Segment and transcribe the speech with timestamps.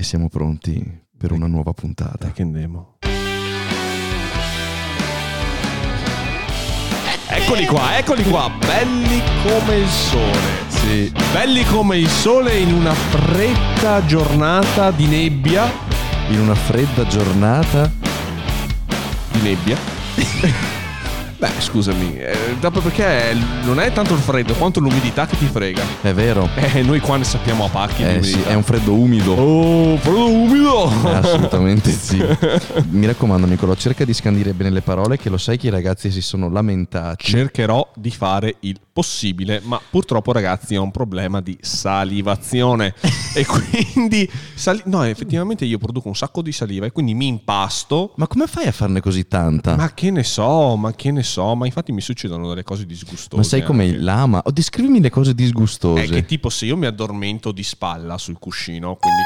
[0.00, 0.82] e siamo pronti
[1.14, 2.16] per una nuova puntata.
[2.20, 2.96] Dai che andiamo.
[7.28, 10.68] Eccoli qua, eccoli qua, belli come il sole.
[10.68, 11.12] Sì.
[11.32, 15.70] Belli come il sole in una fredda giornata di nebbia.
[16.30, 17.92] In una fredda giornata
[19.32, 20.78] Di nebbia.
[21.40, 25.82] Beh, scusami, eh, dopo perché non è tanto il freddo quanto l'umidità che ti frega.
[26.02, 26.46] è vero.
[26.54, 29.32] Eh, noi qua ne sappiamo a pacchi Eh sì, è un freddo umido.
[29.32, 30.90] Oh, freddo umido!
[31.06, 32.22] Eh, Assolutamente sì.
[32.90, 36.10] Mi raccomando, Nicolò, cerca di scandire bene le parole, che lo sai che i ragazzi
[36.10, 37.24] si sono lamentati.
[37.24, 42.92] Cercherò di fare il possibile, ma purtroppo ragazzi ho un problema di salivazione
[43.34, 48.12] e quindi sali- no, effettivamente io produco un sacco di saliva e quindi mi impasto.
[48.16, 49.74] Ma come fai a farne così tanta?
[49.76, 53.36] Ma che ne so, ma che ne so, ma infatti mi succedono delle cose disgustose.
[53.36, 53.98] Ma sai come anche.
[53.98, 54.42] lama?
[54.44, 56.02] O descrivimi le cose disgustose.
[56.04, 59.20] È che tipo se io mi addormento di spalla sul cuscino, quindi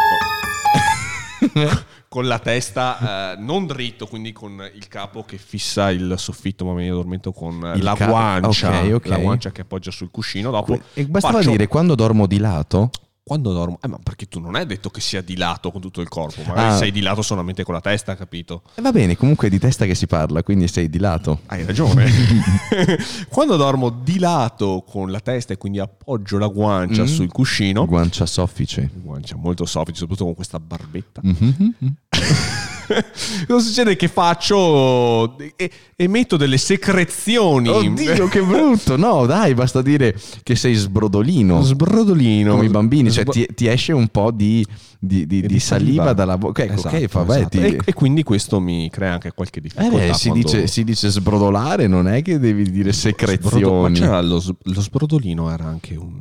[2.08, 6.72] con, la testa eh, non dritto, quindi con il capo che fissa il soffitto, ma
[6.72, 9.06] mi addormento con eh, Il la ca- guancia, ok, ok.
[9.06, 10.50] la guancia che appoggia sul cuscino.
[10.50, 12.90] Dopo E bastava faccio- dire quando dormo di lato.
[13.26, 16.02] Quando dormo, eh, ma perché tu non hai detto che sia di lato con tutto
[16.02, 16.76] il corpo, magari Ah.
[16.76, 18.62] sei di lato solamente con la testa, capito?
[18.74, 21.40] E va bene, comunque è di testa che si parla, quindi sei di lato.
[21.46, 22.04] Hai ragione.
[23.30, 27.06] Quando dormo di lato con la testa e quindi appoggio la guancia Mm.
[27.06, 28.90] sul cuscino, Guancia soffice.
[28.92, 31.20] guancia molto soffice, soprattutto con questa barbetta.
[31.24, 31.74] Mhm.
[33.46, 33.96] Cosa succede?
[33.96, 37.68] Che faccio e, e metto delle secrezioni.
[37.68, 38.96] Oddio, che brutto!
[38.96, 41.62] No, dai, basta dire che sei sbrodolino.
[41.62, 42.52] Sbrodolino.
[42.52, 44.64] Come i bambini, cioè ti, ti esce un po' di,
[44.98, 46.62] di- di- di saliva dalla bocca.
[46.64, 47.48] Ecco, Esatto, ok, vabbè, esatto.
[47.48, 49.96] ti- e, e quindi questo mi crea anche qualche Eh difficoltà.
[49.96, 53.98] beh, si, quando- dice, si dice sbrodolare, non è che devi dire Sbrodo- Ma secrezioni.
[53.98, 56.20] c'era lo, lo sbrodolino, era anche un.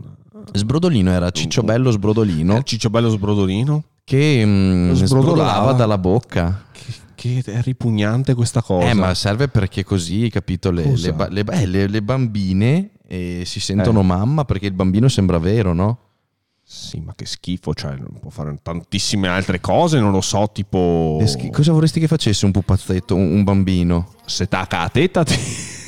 [0.51, 3.83] Sbrodolino era Cicciobello Sbrodolino Il cicciobello sbrodolino.
[4.03, 5.73] Che mm, Lo sbrodolava.
[5.73, 6.65] dalla bocca.
[6.71, 8.89] Che, che è ripugnante questa cosa.
[8.89, 10.71] Eh, ma serve perché così, capito?
[10.71, 14.03] Le, le ba- le- eh, le- bambine eh, si sentono Eh.
[14.03, 15.97] mamma perché il bambino sembra vero, no?
[16.65, 21.51] Sì, ma che schifo, cioè può fare tantissime altre cose, non lo so, tipo schi-
[21.51, 24.13] cosa vorresti che facesse un pupazzetto, un, un bambino?
[24.25, 25.35] se tacca a tetta ti-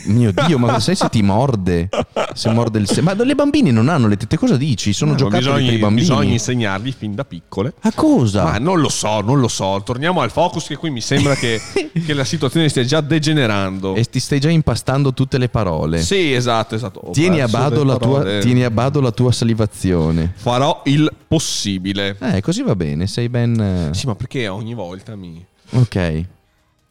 [0.08, 1.90] Mio Dio, ma sai se ti morde?
[2.36, 4.92] Se morde il se- Ma le bambine non hanno le tette, cosa dici?
[4.92, 6.02] Sono Eh, ma giocattoli bisogna, per i bambini.
[6.08, 7.74] bisogna insegnargli fin da piccole.
[7.82, 8.44] A cosa?
[8.44, 9.82] Ma non lo so, non lo so.
[9.86, 11.62] Torniamo al focus che qui mi sembra che,
[12.06, 13.96] che la situazione stia già degenerando.
[13.96, 16.00] E ti stai già impastando tutte le parole.
[16.02, 17.00] Sì, esatto, esatto.
[17.00, 20.34] Ho Tieni, a bado la tua, tieni a bado la tua salivazione.
[20.36, 22.18] Farò il possibile.
[22.20, 23.60] Eh, così va bene, sei ben...
[23.60, 25.44] eh, Sì, ma perché ogni volta mi...
[25.72, 26.24] Ok.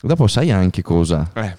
[0.01, 1.31] Dopo sai anche cosa?
[1.35, 1.57] Eh,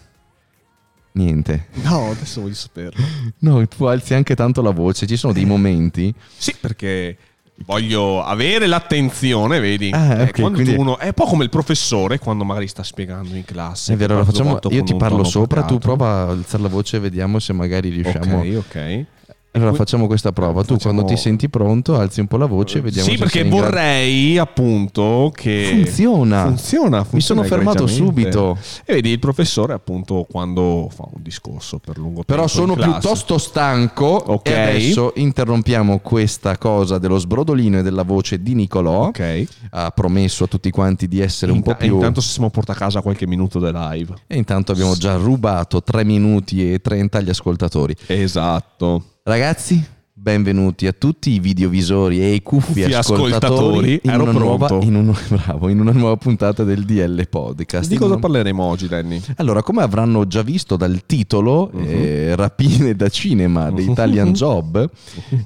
[1.15, 1.67] Niente.
[1.83, 3.03] no, adesso voglio saperlo.
[3.39, 6.13] No, tu alzi anche tanto la voce, ci sono dei momenti...
[6.37, 7.17] Sì, perché
[7.65, 9.89] voglio avere l'attenzione, vedi?
[9.93, 12.83] Ah, Eh, ok, quando quindi- uno, è un po' come il professore quando magari sta
[12.83, 13.93] spiegando in classe.
[13.93, 16.97] È vero, lo parla facciamo, io ti parlo sopra, tu prova a alzare la voce
[16.97, 18.39] e vediamo se magari riusciamo...
[18.39, 19.05] Ok, ok.
[19.55, 20.63] Allora facciamo questa prova.
[20.63, 23.17] Tu Facciamo- quando ti senti pronto alzi un po' la voce e vediamo Sì, se
[23.23, 25.69] perché in grado- vorrei appunto che...
[25.71, 26.43] Funziona.
[26.45, 28.57] Funziona, Mi funziona sono fermato subito.
[28.85, 33.37] E vedi, il professore appunto quando fa un discorso per lungo tempo Però sono piuttosto
[33.37, 34.49] stanco Ok.
[34.49, 39.07] e adesso interrompiamo questa cosa dello sbrodolino e della voce di Nicolò.
[39.07, 39.43] Ok.
[39.71, 41.95] Ha promesso a tutti quanti di essere un po' Inta- più...
[41.95, 44.13] Intanto se siamo porta a casa qualche minuto del live.
[44.27, 47.95] E intanto abbiamo già rubato 3 minuti e 30 agli ascoltatori.
[48.07, 49.03] Esatto.
[49.27, 54.67] Ragazzi, benvenuti a tutti i videovisori e i cuffi, Cuffi ascoltatori, ascoltatori, in, una nuova,
[54.83, 57.89] in, un- bravo, in una nuova puntata del DL Podcast.
[57.89, 59.19] Di cosa una- parleremo oggi, Danny?
[59.37, 61.83] Allora, come avranno già visto dal titolo, Mhm.
[61.87, 64.87] eh, Rapine da cinema, The Italian Job,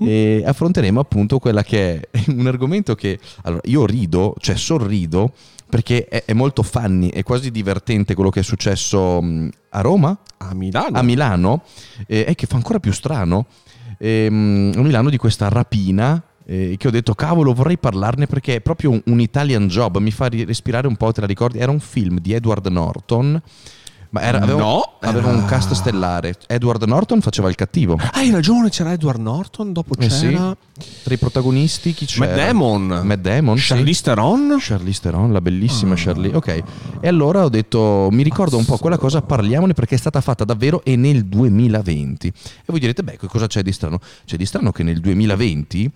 [0.02, 5.32] eh, affronteremo appunto quella che è un argomento che allora, io rido, cioè sorrido,
[5.70, 10.20] perché è, è molto funny, è quasi divertente quello che è successo mh, a Roma,
[10.40, 10.98] A Milano.
[10.98, 11.62] a Milano,
[12.08, 13.46] eh, e che fa ancora più strano,
[14.00, 16.22] ehm, a Milano di questa rapina.
[16.46, 20.10] eh, che ho detto cavolo vorrei parlarne perché è proprio un, un Italian job mi
[20.10, 23.40] fa respirare un po' te la ricordi era un film di Edward Norton
[24.12, 24.94] ma era, aveva, No.
[25.02, 29.94] aveva un cast stellare Edward Norton faceva il cattivo Hai ragione, c'era Edward Norton, dopo
[30.00, 30.30] Eh sì.
[30.30, 30.56] c'era
[31.04, 32.26] tra i protagonisti chi c'era?
[32.26, 33.02] Matt Damon.
[33.04, 33.68] Matt Damon sì.
[33.68, 34.56] Charlize Theron.
[34.60, 35.98] Charlize Theron, la bellissima Ah.
[35.98, 36.36] Charlize.
[36.36, 36.64] Ok,
[37.02, 40.44] e allora ho detto, mi ricordo un po' quella cosa, parliamone perché è stata fatta
[40.46, 42.28] davvero e nel 2020.
[42.28, 42.34] E
[42.66, 44.00] voi direte, beh, cosa c'è di strano?
[44.26, 45.92] C'è di strano che nel 2020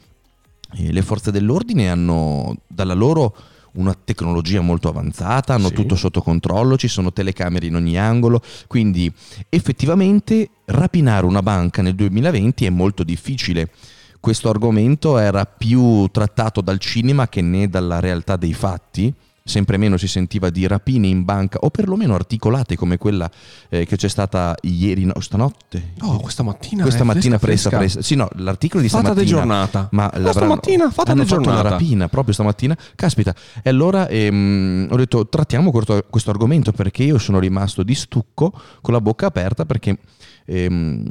[0.76, 3.36] eh, le forze dell'ordine hanno dalla loro
[3.74, 5.74] una tecnologia molto avanzata, hanno Sì.
[5.74, 9.12] tutto sotto controllo, ci sono telecamere in ogni angolo, quindi
[9.50, 13.70] effettivamente rapinare una banca nel 2020 è molto difficile.
[14.20, 19.98] questo argomento era più trattato dal cinema che né dalla realtà dei fatti sempre meno
[19.98, 23.30] si sentiva di rapine in banca o perlomeno articolate come quella
[23.70, 25.94] eh, che c'è stata ieri, no, stanotte.
[26.02, 26.84] Oh, questa mattina.
[26.84, 28.02] Questa mattina presa, presa.
[28.02, 29.26] Sì, no, l'articolo di fata stamattina.
[29.26, 29.88] di giornata.
[29.92, 31.60] Ma oh, stamattina fata hanno di giornata.
[31.60, 32.78] una rapina proprio stamattina.
[32.96, 33.36] Caspita.
[33.62, 38.54] E allora ehm, ho detto trattiamo questo, questo, argomento perché io sono rimasto di stucco
[38.82, 39.98] con la bocca aperta perché
[40.46, 41.06] ehm,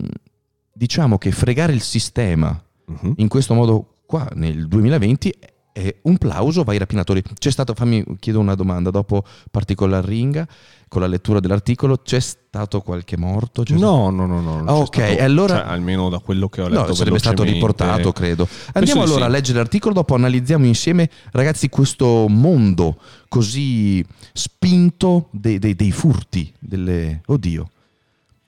[0.72, 3.14] diciamo che fregare il sistema uh-huh.
[3.16, 5.34] in questo modo qua nel 2020
[5.72, 7.22] e un plauso vai ai rapinatori.
[7.38, 10.46] C'è stato, fammi chiedo una domanda, dopo particolar ringa,
[10.86, 13.62] con la lettura dell'articolo, c'è stato qualche morto?
[13.62, 15.56] C'è no, no, no, no, ah, ok, stato, allora...
[15.56, 16.86] Cioè, almeno da quello che ho letto.
[16.88, 18.46] No, sarebbe stato riportato, credo.
[18.74, 19.24] Andiamo Penso allora sì.
[19.24, 22.98] a leggere l'articolo, dopo analizziamo insieme, ragazzi, questo mondo
[23.28, 24.04] così
[24.34, 27.22] spinto dei, dei, dei furti, delle...
[27.24, 27.70] Oddio,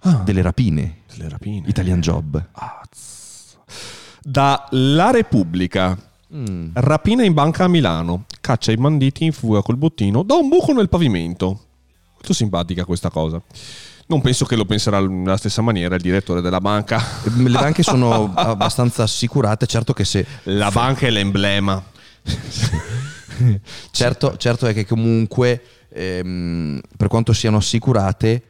[0.01, 0.99] ah, delle rapine.
[1.17, 1.67] Delle rapine.
[1.67, 2.49] Italian Job.
[2.53, 2.83] Ah,
[4.23, 5.99] da La Repubblica.
[6.35, 6.71] Mm.
[6.75, 8.25] Rapina in banca a Milano.
[8.41, 11.61] Caccia i banditi in fuga col bottino da un buco nel pavimento.
[12.13, 13.41] Molto simpatica questa cosa.
[14.07, 17.03] Non penso che lo penserà nella stessa maniera il direttore della banca.
[17.37, 20.27] Le banche sono abbastanza assicurate, certo che se...
[20.45, 21.83] La banca è l'emblema.
[23.91, 28.43] certo, certo è che comunque, ehm, per quanto siano assicurate,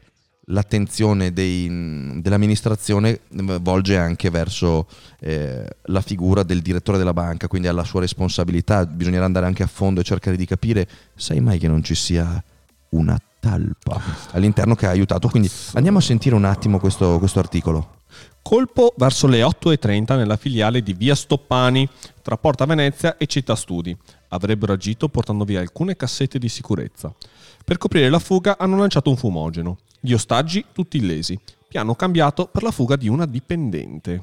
[0.46, 3.20] l'attenzione dei, dell'amministrazione
[3.60, 4.86] volge anche verso
[5.20, 9.68] eh, la figura del direttore della banca, quindi alla sua responsabilità, bisognerà andare anche a
[9.68, 12.42] fondo e cercare di capire, sai mai che non ci sia
[12.90, 14.00] una talpa
[14.32, 15.28] all'interno che ha aiutato.
[15.28, 17.96] Quindi andiamo a sentire un attimo questo, questo articolo.
[18.42, 21.88] Colpo verso le 8.30 nella filiale di Via Stoppani,
[22.22, 23.96] tra Porta Venezia e Città Studi.
[24.28, 27.12] Avrebbero agito portando via alcune cassette di sicurezza.
[27.64, 29.78] Per coprire la fuga hanno lanciato un fumogeno.
[30.04, 31.40] Gli ostaggi tutti illesi.
[31.66, 34.22] Piano cambiato per la fuga di una dipendente.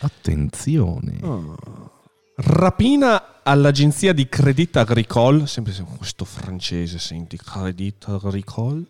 [0.00, 1.20] Attenzione.
[1.22, 1.56] Oh.
[2.34, 5.46] Rapina all'agenzia di Credit Agricole.
[5.46, 8.82] Sempre questo francese, senti, Credit Agricole.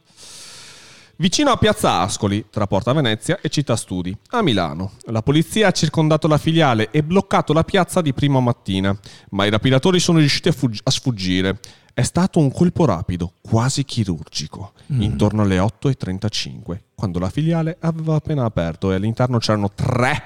[1.17, 4.93] Vicino a Piazza Ascoli, tra Porta Venezia e Città Studi, a Milano.
[5.09, 8.99] La polizia ha circondato la filiale e bloccato la piazza di prima mattina,
[9.31, 11.61] ma i rapinatori sono riusciti a, fugg- a sfuggire.
[11.99, 15.01] È stato un colpo rapido, quasi chirurgico, mm.
[15.01, 20.23] intorno alle 8.35, quando la filiale aveva appena aperto e all'interno c'erano tre,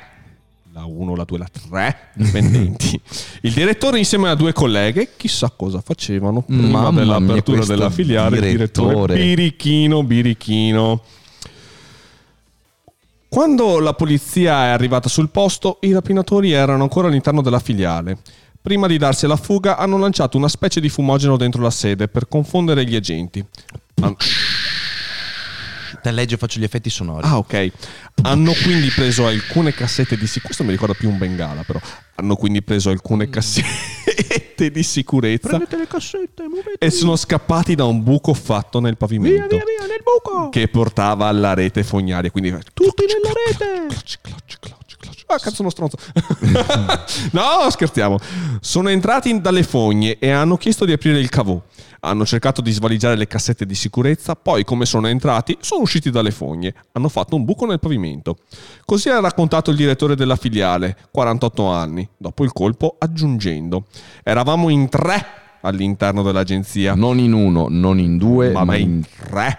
[0.72, 3.00] la 1, la 2, la 3 dipendenti.
[3.42, 8.38] Il direttore insieme a due colleghe, chissà cosa facevano prima Mamma dell'apertura della filiale.
[8.38, 11.02] Il direttore birichino, birichino.
[13.28, 18.18] Quando la polizia è arrivata sul posto, i rapinatori erano ancora all'interno della filiale.
[18.62, 22.28] Prima di darsi alla fuga hanno lanciato una specie di fumogeno dentro la sede per
[22.28, 23.44] confondere gli agenti.
[24.02, 24.16] An-
[26.02, 27.26] Te legge faccio gli effetti sonori.
[27.26, 27.70] Ah, ok.
[28.22, 30.44] Hanno quindi preso alcune cassette di sicurezza.
[30.46, 31.80] Questo mi ricorda più un bengala, però.
[32.14, 35.48] Hanno quindi preso alcune cassette di sicurezza.
[35.48, 36.76] Prendete le cassette, muovetevi.
[36.78, 39.46] E sono scappati da un buco fatto nel pavimento.
[39.48, 40.48] Via, via, via, nel buco.
[40.48, 42.30] Che portava alla rete fognaria.
[42.30, 43.86] Quindi tutti nella rete.
[43.88, 44.78] Clutch, clutch, clutch.
[45.32, 45.96] Ah, cazzo, uno stronzo.
[47.30, 48.18] no, scherziamo.
[48.60, 51.62] Sono entrati dalle fogne e hanno chiesto di aprire il cavò.
[52.00, 56.32] Hanno cercato di svaligiare le cassette di sicurezza, poi come sono entrati sono usciti dalle
[56.32, 58.38] fogne, hanno fatto un buco nel pavimento.
[58.84, 63.84] Così ha raccontato il direttore della filiale, 48 anni, dopo il colpo aggiungendo,
[64.24, 66.94] eravamo in tre all'interno dell'agenzia.
[66.94, 69.58] Non in uno, non in due, ma, ma in tre.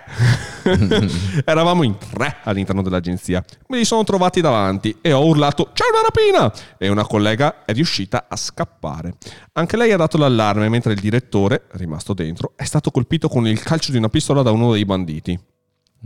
[1.45, 3.43] Eravamo in tre all'interno dell'agenzia.
[3.67, 6.53] Me li sono trovati davanti e ho urlato c'è una rapina!
[6.77, 9.15] E una collega è riuscita a scappare.
[9.53, 13.61] Anche lei ha dato l'allarme mentre il direttore, rimasto dentro, è stato colpito con il
[13.61, 15.39] calcio di una pistola da uno dei banditi.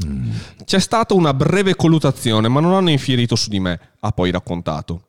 [0.05, 0.29] Mm.
[0.65, 5.03] C'è stata una breve colluttazione, ma non hanno infierito su di me, ha poi raccontato.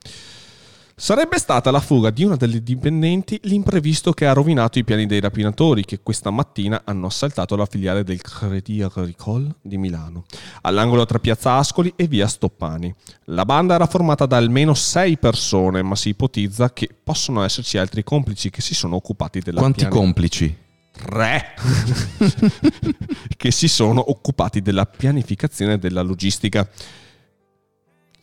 [0.99, 5.21] Sarebbe stata la fuga di una delle dipendenti l'imprevisto che ha rovinato i piani dei
[5.21, 10.25] rapinatori che questa mattina hanno assaltato la filiale del Crédit Agricole di Milano,
[10.63, 12.95] all'angolo tra Piazza Ascoli e Via Stoppani.
[13.25, 18.03] La banda era formata da almeno sei persone, ma si ipotizza che possono esserci altri
[18.03, 20.57] complici che si sono occupati della Quanti piani- complici?
[20.93, 21.53] tre
[23.37, 26.67] che si sono occupati della pianificazione della logistica.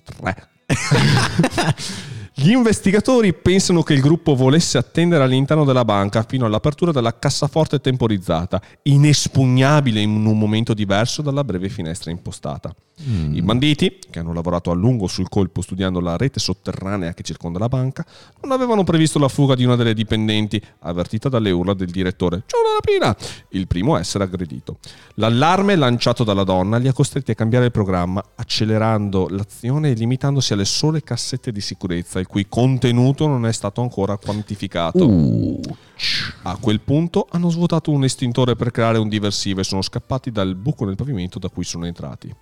[0.03, 0.49] Tre.
[2.35, 7.79] Gli investigatori pensano che il gruppo volesse attendere all'interno della banca fino all'apertura della cassaforte
[7.79, 12.73] temporizzata, inespugnabile in un momento diverso dalla breve finestra impostata.
[13.05, 17.59] I banditi, che hanno lavorato a lungo sul colpo studiando la rete sotterranea che circonda
[17.59, 18.05] la banca,
[18.41, 22.43] non avevano previsto la fuga di una delle dipendenti, avvertita dalle urla del direttore.
[22.45, 23.15] C'è una rapina!
[23.49, 24.77] Il primo a essere aggredito.
[25.15, 30.53] L'allarme lanciato dalla donna li ha costretti a cambiare il programma, accelerando l'azione e limitandosi
[30.53, 35.07] alle sole cassette di sicurezza il cui contenuto non è stato ancora quantificato.
[35.07, 35.61] Uh,
[36.43, 40.55] A quel punto hanno svuotato un estintore per creare un diversivo e sono scappati dal
[40.55, 42.33] buco nel pavimento da cui sono entrati.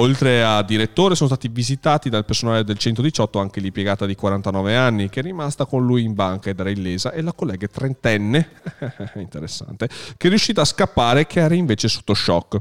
[0.00, 5.08] Oltre a direttore sono stati visitati dal personale del 118 anche l'impiegata di 49 anni
[5.08, 8.48] che è rimasta con lui in banca ed era illesa e la collega trentenne,
[9.18, 12.60] interessante, che è riuscita a scappare che era invece sotto shock.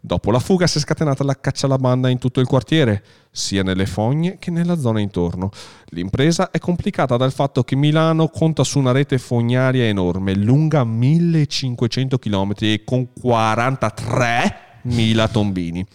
[0.00, 3.62] Dopo la fuga si è scatenata la caccia alla banda in tutto il quartiere, sia
[3.62, 5.50] nelle fogne che nella zona intorno.
[5.90, 12.18] L'impresa è complicata dal fatto che Milano conta su una rete fognaria enorme, lunga 1500
[12.18, 15.86] km e con 43.000 tombini.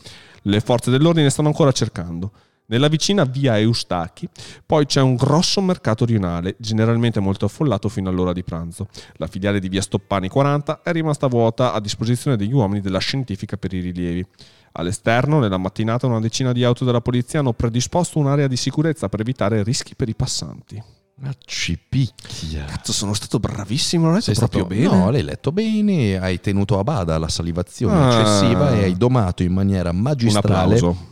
[0.43, 2.31] Le forze dell'ordine stanno ancora cercando.
[2.65, 4.27] Nella vicina via Eustachi
[4.65, 8.87] poi c'è un grosso mercato rionale, generalmente molto affollato fino all'ora di pranzo.
[9.17, 13.57] La filiale di via Stoppani 40 è rimasta vuota a disposizione degli uomini della scientifica
[13.57, 14.25] per i rilievi.
[14.73, 19.19] All'esterno, nella mattinata, una decina di auto della polizia hanno predisposto un'area di sicurezza per
[19.19, 20.92] evitare rischi per i passanti.
[21.15, 22.65] Ma ci picchia.
[22.65, 24.95] Cazzo, sono stato bravissimo, l'ho detto Sei proprio stato- bene.
[25.03, 28.19] No, l'hai letto bene, hai tenuto a bada la salivazione Ah.
[28.19, 30.73] eccessiva e hai domato in maniera Un magistrale.
[30.75, 31.11] applauso.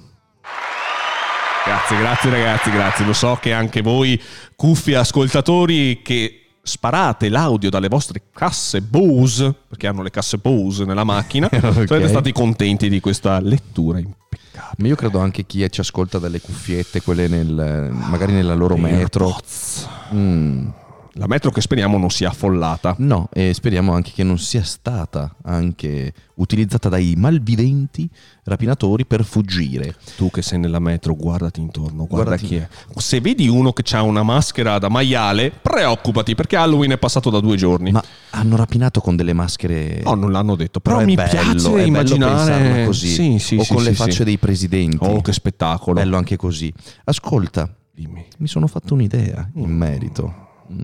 [1.64, 3.06] Grazie, grazie ragazzi, grazie.
[3.06, 4.20] Lo so che anche voi,
[4.56, 11.04] cuffi ascoltatori, che sparate l'audio dalle vostre casse Bose, perché hanno le casse Bose nella
[11.04, 11.86] macchina, Ok.
[11.88, 14.40] sarete stati contenti di questa lettura impeccabile.
[14.78, 19.26] Ma io credo anche chi ci ascolta dalle cuffiette, quelle nel, magari nella loro metro.
[19.28, 19.71] AirPods.
[20.14, 20.68] Mm,
[21.16, 22.96] La metro che speriamo non sia affollata.
[23.00, 28.10] No, e speriamo anche che non sia stata anche utilizzata dai malviventi
[28.46, 29.94] rapinatori per fuggire.
[30.16, 32.68] Tu che sei nella metro, guardati intorno, guarda Guardati- chi è.
[32.96, 37.42] Se vedi uno che ha una maschera da maiale, preoccupati perché Halloween è passato da
[37.42, 37.92] due giorni.
[37.92, 40.02] Ma hanno rapinato con delle maschere.
[40.06, 41.30] No, non l'hanno detto, però, Però, mi è bello,
[41.72, 43.08] piace immaginare così.
[43.08, 44.98] Sì, sì, o sì, con le facce dei presidenti.
[45.02, 46.00] Oh, che spettacolo.
[46.00, 46.74] bello anche così.
[47.04, 48.26] Ascolta, Dimmi.
[48.40, 50.50] mi sono fatto un'idea in merito.
[50.72, 50.84] Mm,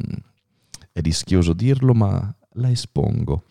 [0.92, 3.44] È rischioso dirlo, ma la espongo.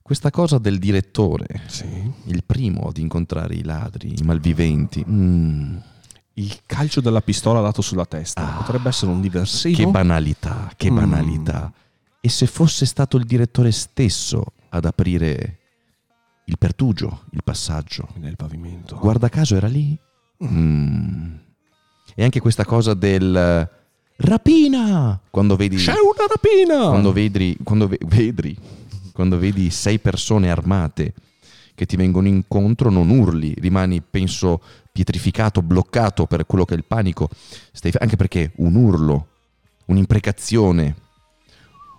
[0.00, 1.84] Questa cosa del direttore, Sì.
[2.26, 5.04] il primo ad incontrare i ladri, i malviventi.
[5.06, 5.76] mm,
[6.36, 9.76] Il calcio della pistola dato sulla testa Ah, potrebbe essere un diversivo.
[9.76, 10.94] che banalità, che Mm.
[10.96, 11.72] banalità.
[12.20, 15.58] E se fosse stato il direttore stesso ad aprire
[16.46, 18.08] il pertugio, il passaggio?
[18.16, 18.96] nel pavimento.
[18.98, 19.96] Guarda caso era lì.
[20.44, 21.34] Mm.
[22.14, 23.68] E anche questa cosa del eh,
[24.16, 26.88] rapina quando vedi C'è una rapina!
[26.88, 28.56] quando vedi quando ve- vedri
[29.12, 31.14] quando vedi sei persone armate
[31.74, 34.60] che ti vengono incontro non urli, rimani penso
[34.92, 37.28] pietrificato, bloccato per quello che è il panico,
[37.72, 39.26] Stai anche perché un urlo,
[39.86, 40.94] un'imprecazione,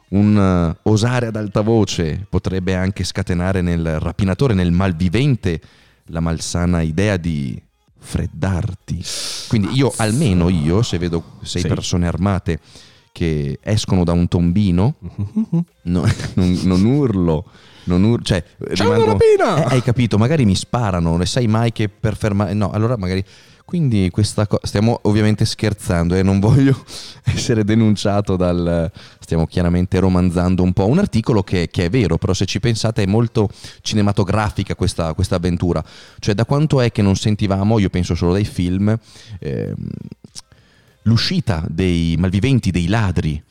[0.09, 5.59] un eh, osare ad alta voce potrebbe anche scatenare nel rapinatore, nel malvivente,
[6.05, 7.61] la malsana idea di
[8.05, 9.03] freddarti.
[9.49, 11.67] Quindi io, almeno io, se vedo sei Sì.
[11.67, 12.59] persone armate
[13.11, 14.95] che escono da un tombino,
[15.83, 17.45] no- non, non urlo,
[17.85, 18.43] non urlo, cioè
[18.73, 19.63] C'è una rapina!
[19.65, 22.95] Eh, hai capito, magari mi sparano, non ne sai mai che per fermare, no, allora
[22.97, 23.23] magari...
[23.65, 26.85] Quindi questa cosa, stiamo ovviamente scherzando e non voglio
[27.23, 28.91] essere denunciato dal...
[29.19, 33.01] Stiamo chiaramente romanzando un po' un articolo che, che è vero, però se ci pensate
[33.01, 33.49] è molto
[33.81, 35.83] cinematografica questa, questa avventura.
[36.19, 38.95] Cioè da quanto è che non sentivamo, io penso solo dai film,
[39.39, 39.75] ehm,
[41.03, 43.41] l'uscita dei malviventi, dei ladri,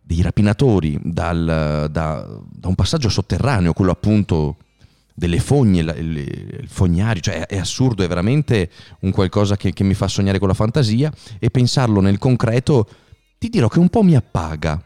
[0.00, 4.56] dei rapinatori dal- da, da un passaggio sotterraneo, quello appunto
[5.14, 10.08] delle fogne, il, fognario, cioè è, assurdo, è veramente un qualcosa che, che mi fa
[10.08, 12.88] sognare con la fantasia e pensarlo nel concreto
[13.38, 14.82] ti dirò che un po' mi appaga.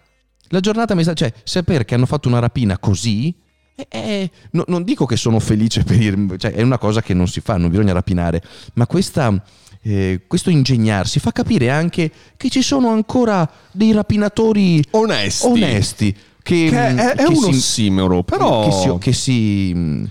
[0.49, 3.35] La giornata mi sta, cioè sapere che hanno fatto una rapina così,
[3.75, 7.13] eh, eh, no- non dico che sono felice per il, cioè è una cosa che
[7.15, 8.43] non si fa, non bisogna rapinare,
[8.75, 9.43] ma questa,
[9.83, 15.47] eh, questo ingegnarsi fa capire anche che ci sono ancora dei rapinatori Onesti.
[15.47, 16.17] onesti.
[16.43, 18.65] Che, Che è, è che un si- ossimoro, però...
[18.65, 20.11] che si, che si-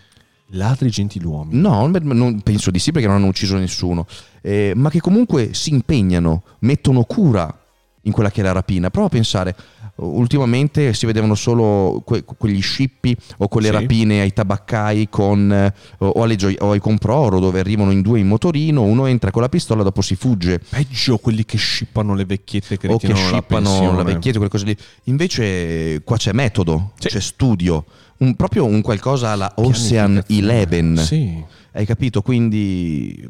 [0.55, 1.59] Ladri gentiluomini.
[1.59, 4.05] no, non penso di sì perché non hanno ucciso nessuno,
[4.41, 7.64] eh, ma che comunque si impegnano, mettono cura
[8.05, 8.89] in quella che è la rapina.
[8.89, 9.55] Prova a pensare,
[9.97, 13.73] ultimamente si vedevano solo que- quegli scippi o quelle Sì.
[13.73, 18.19] rapine ai tabaccai con, eh, o, alle gio- o ai comproro dove arrivano in due
[18.19, 20.59] in motorino, uno entra con la pistola, dopo si fugge.
[20.69, 23.97] Peggio quelli che scippano le vecchiette che o che la scippano pensione.
[23.97, 24.77] la vecchietta, quelle cose lì.
[25.05, 27.07] Invece qua c'è metodo, Sì.
[27.07, 27.85] c'è studio,
[28.17, 30.97] un- proprio un qualcosa alla Ocean Eleven.
[30.97, 31.43] Sì.
[31.71, 32.21] Hai capito?
[32.21, 33.29] Quindi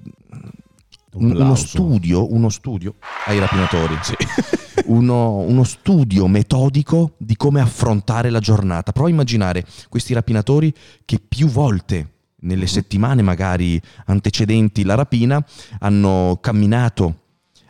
[1.15, 2.95] Un un- uno studio, uno studio
[3.25, 3.98] ai rapinatori.
[4.01, 4.15] Sì.
[4.88, 8.91] Uno, uno studio metodico di come affrontare la giornata.
[8.91, 10.72] Prova a immaginare questi rapinatori
[11.05, 12.10] che più volte
[12.41, 15.43] nelle settimane magari antecedenti la rapina
[15.79, 17.22] hanno camminato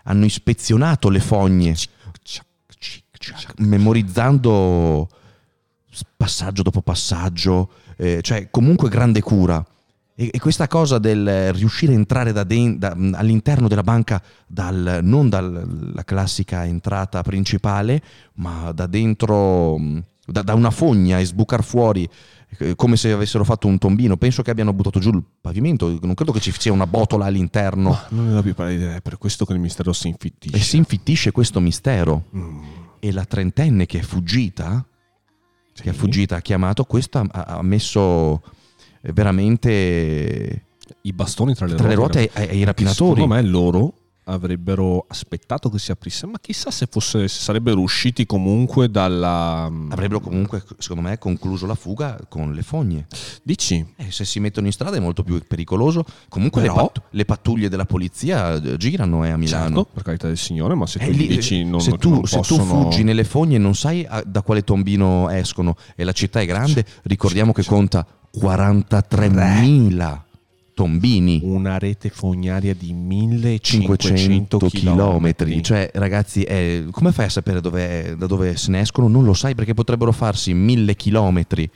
[0.04, 1.76] hanno ispezionato le fogne,
[3.58, 5.08] memorizzando
[6.18, 9.66] passaggio dopo passaggio, eh, cioè comunque grande cura.
[10.18, 15.00] E, e questa cosa del riuscire a entrare da den- da- all'interno della banca dal,
[15.04, 18.02] non dalla classica entrata principale,
[18.36, 19.78] ma da dentro,
[20.26, 22.08] da, da una fogna e sbucar fuori
[22.60, 24.16] eh, come se avessero fatto un tombino.
[24.16, 26.00] Penso che abbiano buttato giù il pavimento.
[26.02, 27.90] Non credo che ci sia una botola all'interno.
[27.90, 30.56] Ma non ne ho più parlare idea, è per questo che il mistero si infittisce.
[30.56, 32.26] E si infittisce questo mistero.
[32.36, 32.60] Mm.
[33.00, 34.86] E la trentenne che è fuggita,
[35.74, 35.98] che è Sì.
[36.00, 38.42] fuggita, ha chiamato, questo ha, messo
[39.14, 40.66] veramente
[41.02, 42.30] I bastoni tra le tra le ruote.
[42.34, 43.22] ruote ai, ai rapinatori.
[43.22, 43.94] Secondo me loro
[44.28, 49.66] avrebbero aspettato che si aprisse, ma chissà se, fosse, se sarebbero usciti comunque dalla...
[49.66, 53.06] Avrebbero comunque, secondo me, concluso la fuga con le fogne.
[53.44, 53.86] Dici?
[53.96, 56.04] Eh, se si mettono in strada è molto più pericoloso.
[56.28, 59.76] Comunque le, Però- pat- le pattuglie della polizia eh, girano eh, a Milano.
[59.76, 62.26] Certo, per carità del Signore, ma se tu Eh, lì, dici non, se, tu, non
[62.26, 62.82] se tu possono...
[62.82, 67.52] fuggi nelle fogne non sai da quale tombino escono e la città è grande, ricordiamo
[67.54, 68.04] che conta
[68.40, 70.22] 43.000
[70.74, 71.40] tombini.
[71.44, 75.54] Una rete fognaria di 1500 500 chilometri.
[75.54, 75.62] km.
[75.62, 79.08] Cioè, ragazzi, eh, come fai a sapere da dove se ne escono?
[79.08, 81.70] Non lo sai perché potrebbero farsi mille chilometri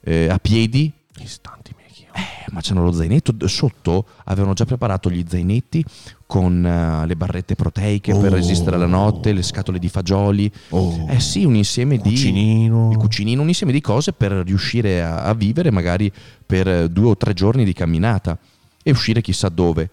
[0.00, 0.92] eh, a piedi.
[1.18, 1.74] Istanti.
[2.18, 4.06] Eh, ma c'hanno lo zainetto sotto.
[4.24, 5.84] Avevano già preparato gli zainetti
[6.24, 8.34] con eh, le barrette proteiche per Oh.
[8.36, 10.50] resistere alla notte, le scatole di fagioli.
[10.70, 12.90] Oh, Eh sì, un insieme di cucinino.
[12.90, 16.10] il cucinino, un insieme di cose per riuscire a, a vivere magari
[16.46, 18.38] per eh, due o tre giorni di camminata
[18.82, 19.90] e uscire chissà dove.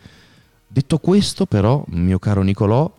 [0.66, 2.90] Detto questo, però, mio caro Nicolò,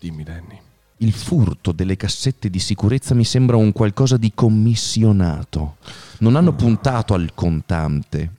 [0.00, 0.58] Dimmi Danny.
[0.98, 5.76] il furto delle cassette di sicurezza mi sembra un qualcosa di commissionato.
[6.20, 8.30] Non hanno puntato al contante.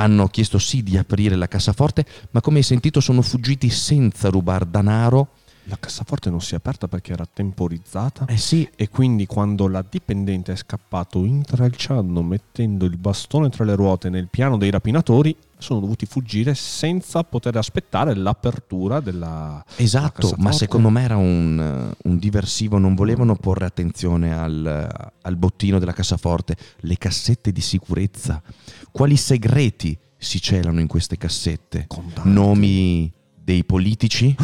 [0.00, 4.64] Hanno chiesto sì di aprire la cassaforte, ma come hai sentito sono fuggiti senza rubar
[4.64, 5.32] danaro.
[5.70, 8.26] La cassaforte non si è aperta perché era temporizzata.
[8.26, 13.76] Eh sì, E quindi quando la dipendente è scappato intralciando, mettendo il bastone tra le
[13.76, 19.64] ruote nel piano dei rapinatori, sono dovuti fuggire senza poter aspettare l'apertura della...
[19.76, 20.42] Esatto, cassaforte.
[20.42, 25.92] ma secondo me era un, un diversivo, non volevano porre attenzione al, al bottino della
[25.92, 28.42] cassaforte, le cassette di sicurezza.
[28.90, 31.84] Quali segreti si celano in queste cassette?
[31.86, 32.28] Contanti.
[32.28, 34.34] Nomi dei politici?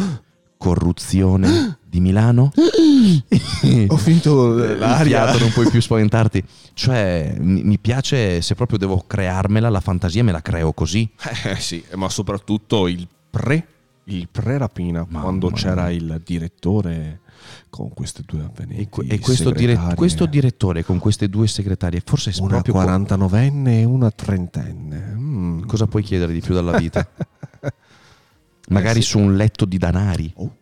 [0.57, 2.51] Corruzione di Milano?
[3.87, 6.43] Ho finito Il fiato, non puoi più spaventarti.
[6.73, 11.09] Cioè, mi, piace, se proprio devo crearmela, la fantasia me la creo così.
[11.43, 13.67] Eh sì, ma soprattutto il pre,
[14.05, 15.55] il pre-rapina, Mamma quando mia.
[15.55, 17.21] c'era il direttore
[17.69, 22.31] con queste due avvenenti E, e questo, dire- questo direttore con queste due segretarie, forse
[22.31, 22.73] è Una proprio...
[22.75, 25.13] 49enne e una trentenne.
[25.15, 25.63] Mm.
[25.65, 27.07] Cosa puoi chiedere di più dalla vita?
[28.69, 29.09] Magari Eh sì.
[29.09, 30.55] su un letto di danari, Oh,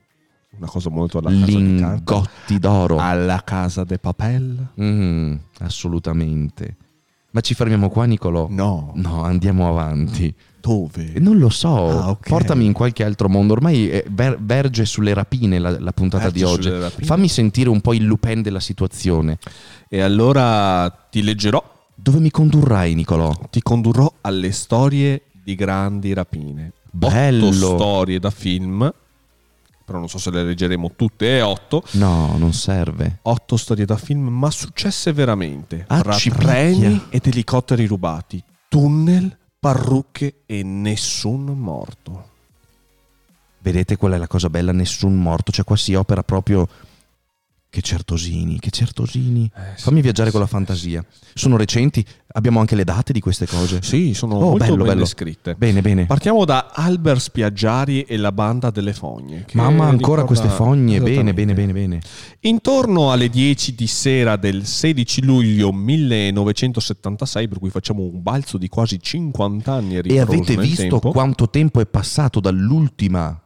[0.58, 2.98] una cosa molto alla casa lingotti d'oro.
[2.98, 4.68] Alla casa de papel?
[4.82, 6.76] Mm, assolutamente.
[7.32, 8.48] Ma ci fermiamo qua, Nicolò?
[8.50, 8.91] No.
[8.96, 10.34] No, andiamo avanti.
[10.62, 11.13] Dove?
[11.13, 12.30] Eh, Non lo so, Ah, ok.
[12.30, 13.54] portami in qualche altro mondo.
[13.54, 17.06] Ormai eh, ver- verge sulle rapine la, la puntata Verge di oggi.
[17.06, 19.38] Fammi sentire un po' il Lupin della situazione.
[19.89, 21.62] E allora ti leggerò,
[21.94, 23.34] Dove mi condurrai, Nicolò?
[23.50, 26.72] ti condurrò alle storie di grandi rapine.
[26.96, 27.52] Bello.
[27.52, 28.94] Storie da film,
[29.84, 31.84] però non so se le leggeremo tutte e otto.
[31.92, 33.20] No, non serve.
[33.24, 35.86] Otto storie da film, ma successe veramente.
[35.88, 42.30] Ah, Tra treni ed elicotteri rubati, tunnel, parrucche e nessun morto.
[43.60, 44.72] Vedete qual è la cosa bella?
[44.72, 45.52] Nessun morto.
[45.52, 46.68] Cioè qua si opera proprio...
[47.76, 49.52] Che certosini, che certosini.
[49.54, 51.04] Eh, sì, Fammi viaggiare con la sì, fantasia.
[51.34, 52.06] Sono recenti?
[52.28, 53.82] Abbiamo anche le date di queste cose?
[53.82, 55.00] Sì, sono Oh, molto bello, ben bello.
[55.02, 55.56] descritte.
[55.56, 56.06] Bene, bene.
[56.06, 59.46] Partiamo da Albert Spiaggiari e la banda delle fogne.
[59.56, 61.02] Mamma, ancora ricorda- queste fogne.
[61.02, 62.00] Bene, bene, bene, bene.
[62.42, 68.70] Intorno alle 10 di sera del 16 luglio 1976, per cui facciamo un balzo di
[68.70, 71.12] quasi 50 anni E avete visto tempo.
[71.12, 73.38] quanto tempo è passato dall'ultima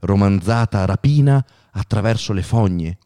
[0.00, 2.98] romanzata rapina attraverso le fogne?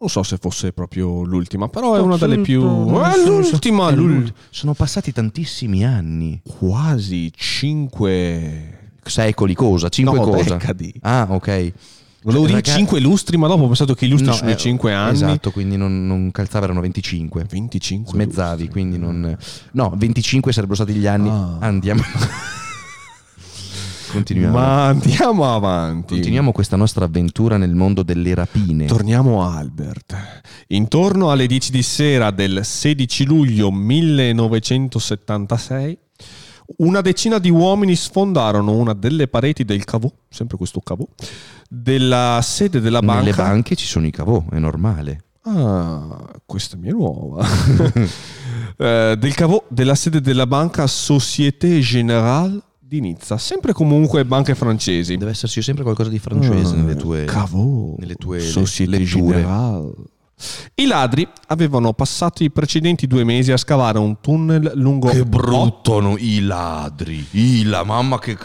[0.00, 2.62] Non so se fosse proprio l'ultima, però è una delle più...
[2.62, 6.40] non Eh, l'ultima, è l'ul- l'ult- Sono passati tantissimi anni.
[6.42, 8.78] Quasi 5...
[9.02, 9.90] Secoli cosa?
[9.90, 10.56] Cinque no, cosa?
[10.56, 10.94] decadi.
[11.02, 11.72] Ah, ok.
[12.22, 14.54] Volevo dire Raga- 5 lustri, ma dopo ho pensato che i lustri No, sono eh,
[14.54, 15.12] i 5 anni.
[15.12, 17.44] Esatto, quindi non, non calzava, erano 25.
[17.46, 18.68] 25 Smezzavi, lustri.
[18.70, 19.36] quindi non...
[19.72, 21.28] No, 25 sarebbero stati gli anni.
[21.28, 21.56] Ah.
[21.60, 22.00] Andiamo.
[24.10, 24.58] Continuiamo.
[24.58, 26.14] Ma andiamo avanti.
[26.14, 28.86] Continuiamo questa nostra avventura nel mondo delle rapine.
[28.86, 30.16] Torniamo a Albert.
[30.68, 35.98] Intorno alle 10 di sera del 16 luglio 1976,
[36.78, 41.06] Una decina di uomini sfondarono una delle pareti del cavò, sempre questo cavò,
[41.68, 43.22] della sede della banca.
[43.22, 45.24] Nelle banche ci sono i cavò, è normale.
[45.42, 47.46] Ah, questa mi è nuova.
[48.80, 55.16] Eh, del cavò della sede della banca Société Générale di Nizza, sempre comunque banche francesi.
[55.16, 57.24] Deve esserci sempre qualcosa di francese Ah, nelle tue...
[57.24, 58.40] cavò, nelle tue
[58.86, 59.46] letture.
[60.74, 66.00] I ladri avevano passato i precedenti due mesi a scavare un tunnel lungo Che brutto
[66.00, 67.24] no, i ladri.
[67.30, 68.36] I la mamma che...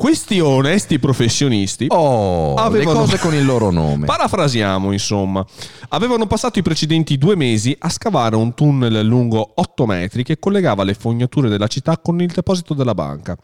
[0.00, 4.06] Questi onesti professionisti Oh, Avevano- le cose con il loro nome.
[4.06, 5.44] Parafrasiamo, insomma.
[5.88, 10.84] Avevano passato i precedenti due mesi a scavare un tunnel lungo 8 metri che collegava
[10.84, 13.36] le fognature della città con il deposito della banca.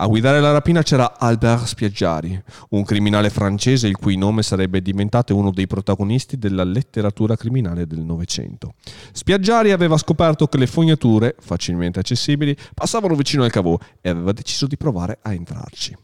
[0.00, 5.34] A guidare la rapina c'era Albert Spiaggiari, un criminale francese il cui nome sarebbe diventato
[5.34, 8.74] uno dei protagonisti della letteratura criminale del Novecento.
[9.10, 14.68] Spiaggiari aveva scoperto che le fognature, facilmente accessibili, passavano vicino al cavò e aveva deciso
[14.68, 15.96] di provare a entrarci.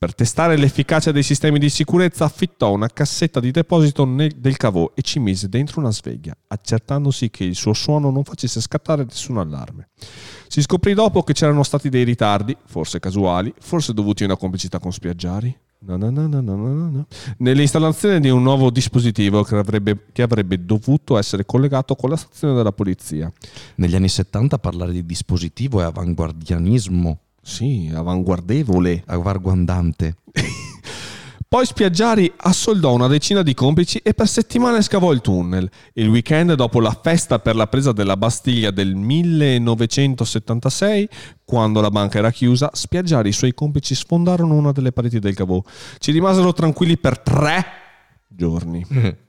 [0.00, 5.02] Per testare l'efficacia dei sistemi di sicurezza affittò una cassetta di deposito del cavò e
[5.02, 9.88] ci mise dentro una sveglia, accertandosi che il suo suono non facesse scattare nessun allarme.
[10.46, 14.78] Si scoprì dopo che c'erano stati dei ritardi, forse casuali, forse dovuti a una complicità
[14.78, 15.52] con Spiaggiari.
[15.80, 17.06] No, no, no.
[17.38, 22.54] Nell'installazione di un nuovo dispositivo che avrebbe, che avrebbe dovuto essere collegato con la stazione
[22.54, 23.32] della polizia.
[23.74, 29.02] Negli anni 70 parlare di dispositivo è avanguardianismo, Sì, avanguardevole.
[29.06, 30.16] avanguardante.
[31.48, 35.66] Poi Spiaggiari assoldò una decina di complici e per settimane scavò il tunnel.
[35.94, 41.08] Il weekend, dopo la festa per la presa della Bastiglia del 1976,
[41.46, 45.34] quando la banca era chiusa, Spiaggiari e i suoi complici sfondarono una delle pareti del
[45.34, 45.62] cavò.
[45.98, 47.64] Ci rimasero tranquilli per tre
[48.28, 48.84] giorni.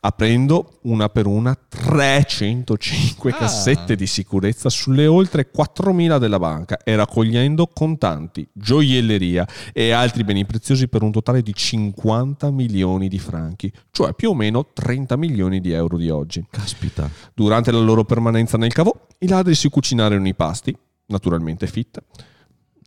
[0.00, 7.66] Aprendo una per una 305 cassette di sicurezza sulle oltre 4.000 della banca e raccogliendo
[7.66, 14.14] contanti, gioielleria e altri beni preziosi per un totale di 50 milioni di franchi, cioè
[14.14, 16.46] più o meno 30 milioni di euro di oggi.
[16.48, 17.10] Caspita.
[17.34, 22.00] Durante la loro permanenza nel cavò, i ladri si cucinarono i pasti, naturalmente fit,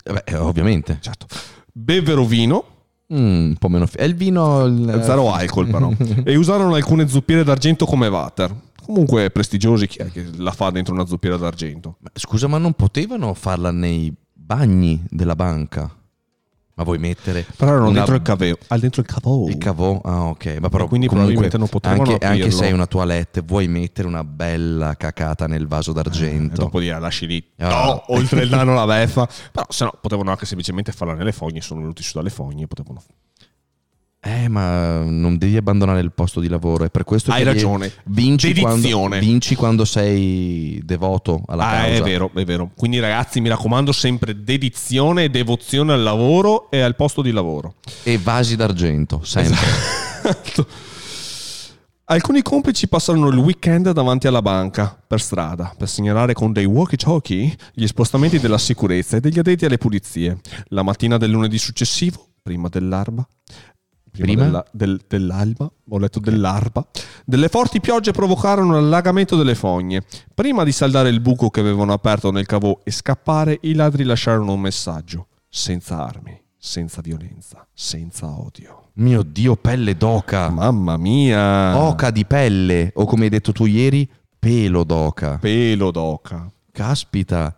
[0.03, 0.99] Eh beh, ovviamente.
[1.01, 1.27] certo,
[1.73, 2.80] bevvero vino,
[3.13, 3.85] Mm, un po' meno...
[3.87, 4.63] fi- È il vino...
[4.65, 5.91] il- zero alcol però,
[6.23, 8.53] e usarono alcune zuppiere d'argento come water.
[8.83, 11.97] Comunque prestigiosi, chi è che la fa dentro una zuppiera d'argento?
[11.99, 15.89] Ma Scusa, ma non potevano farla nei bagni della banca?
[16.73, 17.45] Ma vuoi mettere...
[17.57, 19.47] Però erano una- dentro il caveo, al dentro il cavò.
[19.47, 19.99] Il cavò?
[20.03, 20.57] Ah, ok.
[20.59, 23.67] Ma però E quindi comunque, probabilmente non potevano anche, anche se hai una toilette, vuoi
[23.67, 26.61] mettere una bella cacata nel vaso d'argento.
[26.63, 27.45] dopo dire lasci lì.
[27.57, 27.67] Ah.
[27.67, 29.27] No, oltre il nano la beffa.
[29.51, 33.01] Però se no potevano anche semplicemente farla nelle fogne, sono venuti su dalle fogne, potevano...
[34.23, 36.83] Eh, ma non devi abbandonare il posto di lavoro.
[36.85, 37.91] È per questo Hai che ragione.
[38.05, 41.87] Vinci quando, vinci quando sei devoto alla Ah, causa.
[41.97, 42.69] è vero, è vero.
[42.75, 47.75] Quindi ragazzi, mi raccomando, sempre dedizione e devozione al lavoro e al posto di lavoro.
[48.03, 49.57] E vasi d'argento, sempre.
[50.23, 50.67] Esatto.
[52.05, 57.55] Alcuni complici passarono il weekend davanti alla banca, per strada, per segnalare con dei walkie-talkie
[57.73, 60.39] gli spostamenti della sicurezza e degli addetti alle pulizie.
[60.67, 63.25] La mattina del lunedì successivo, prima dell'arba,
[64.11, 66.85] prima, della- del- dell'alba, ho letto dell'arba,
[67.25, 70.03] delle forti piogge provocarono l'allagamento delle fogne.
[70.33, 74.53] Prima di saldare il buco che avevano aperto nel cavò e scappare, i ladri lasciarono
[74.53, 78.89] un messaggio: senza armi, senza violenza, senza odio.
[78.95, 80.49] Mio Dio, pelle d'oca.
[80.49, 81.77] Mamma mia!
[81.77, 82.91] Oca di pelle.
[82.95, 85.37] O come hai detto tu ieri, pelo d'oca.
[85.37, 86.51] Pelo d'oca.
[86.71, 87.55] Caspita.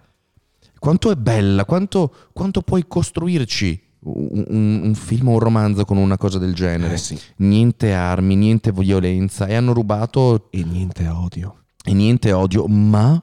[0.77, 5.97] Quanto è bella, quanto, quanto puoi costruirci un, un- un film o un romanzo con
[5.97, 6.93] una cosa del genere.
[6.95, 7.19] Eh sì.
[7.37, 11.63] Niente armi, niente violenza e hanno rubato E niente odio.
[11.83, 13.21] e niente odio, ma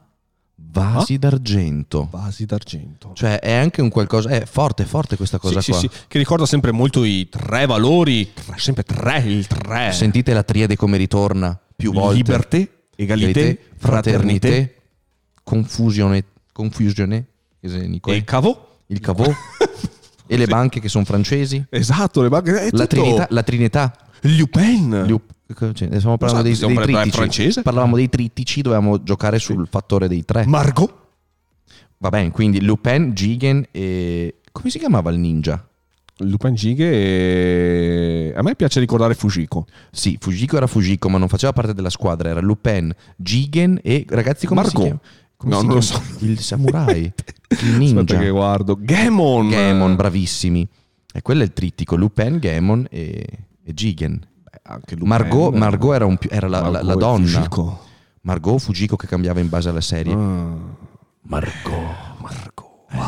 [0.55, 1.19] vasi Ah?
[1.19, 2.09] d'argento.
[2.11, 3.11] Vasi d'argento.
[3.15, 5.81] Cioè è anche un qualcosa, è forte, forte questa cosa sì, qua.
[5.81, 9.91] sì, sì, che ricorda sempre molto i tre valori, tre- sempre tre, il tre.
[9.93, 12.17] Sentite la triade come ritorna più volte.
[12.17, 12.57] Liberté,
[12.97, 14.75] egalité, Egalité, fraternité, fraternité,
[15.43, 17.27] confusione, confusione,
[17.61, 18.79] e cavò.
[18.87, 19.25] il cavò
[20.33, 21.65] e le banche che sono francesi.
[21.69, 22.87] Esatto, le banche, La.
[22.87, 23.97] Trinità, la Trinità.
[24.23, 25.07] Lupin.
[25.11, 25.33] Up-
[25.75, 27.11] cioè, stiamo parlando Esatto, dei, dei trittici.
[27.11, 27.63] francese.
[27.63, 30.47] Parlavamo dei trittici, dovevamo giocare sul fattore dei tre.
[30.47, 30.95] Margot.
[31.99, 34.37] Va bene, quindi Lupin, Jigen e...
[34.53, 35.65] Come si chiamava il ninja?
[36.19, 38.33] Lupin Gighe e...
[38.37, 39.67] A me piace ricordare Fujiko.
[39.91, 42.29] Sì, Fujiko era Fujiko, ma non faceva parte della squadra.
[42.29, 44.07] Era Lupin, Jigen e...
[44.09, 44.81] Ragazzi, come Margot.
[44.81, 45.01] si chiama?
[45.41, 46.01] Come No, non lo so.
[46.19, 47.13] Il samurai, il
[47.49, 48.19] Aspetta ninja.
[48.19, 48.77] che guardo.
[48.79, 49.49] Gamon.
[49.49, 50.69] Gamon, bravissimi.
[51.13, 51.97] E quello è il trittico.
[51.97, 53.27] Lupin, Gamon e,
[53.65, 54.19] e Jigen.
[54.19, 55.09] Beh, Anche Lupin.
[55.09, 57.27] Margot, Margot era, un più- era la, la- Margot la donna.
[57.27, 57.85] Fujiko.
[58.21, 60.13] Margot, Fujiko che cambiava in base alla serie.
[60.13, 60.57] Ah.
[61.23, 62.19] Margot.
[62.19, 62.69] Margot.
[62.91, 62.99] Eh,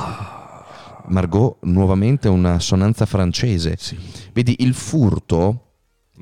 [1.09, 3.77] Margot, nuovamente una sonanza francese.
[3.79, 3.99] Sì.
[4.33, 5.73] Vedi, il furto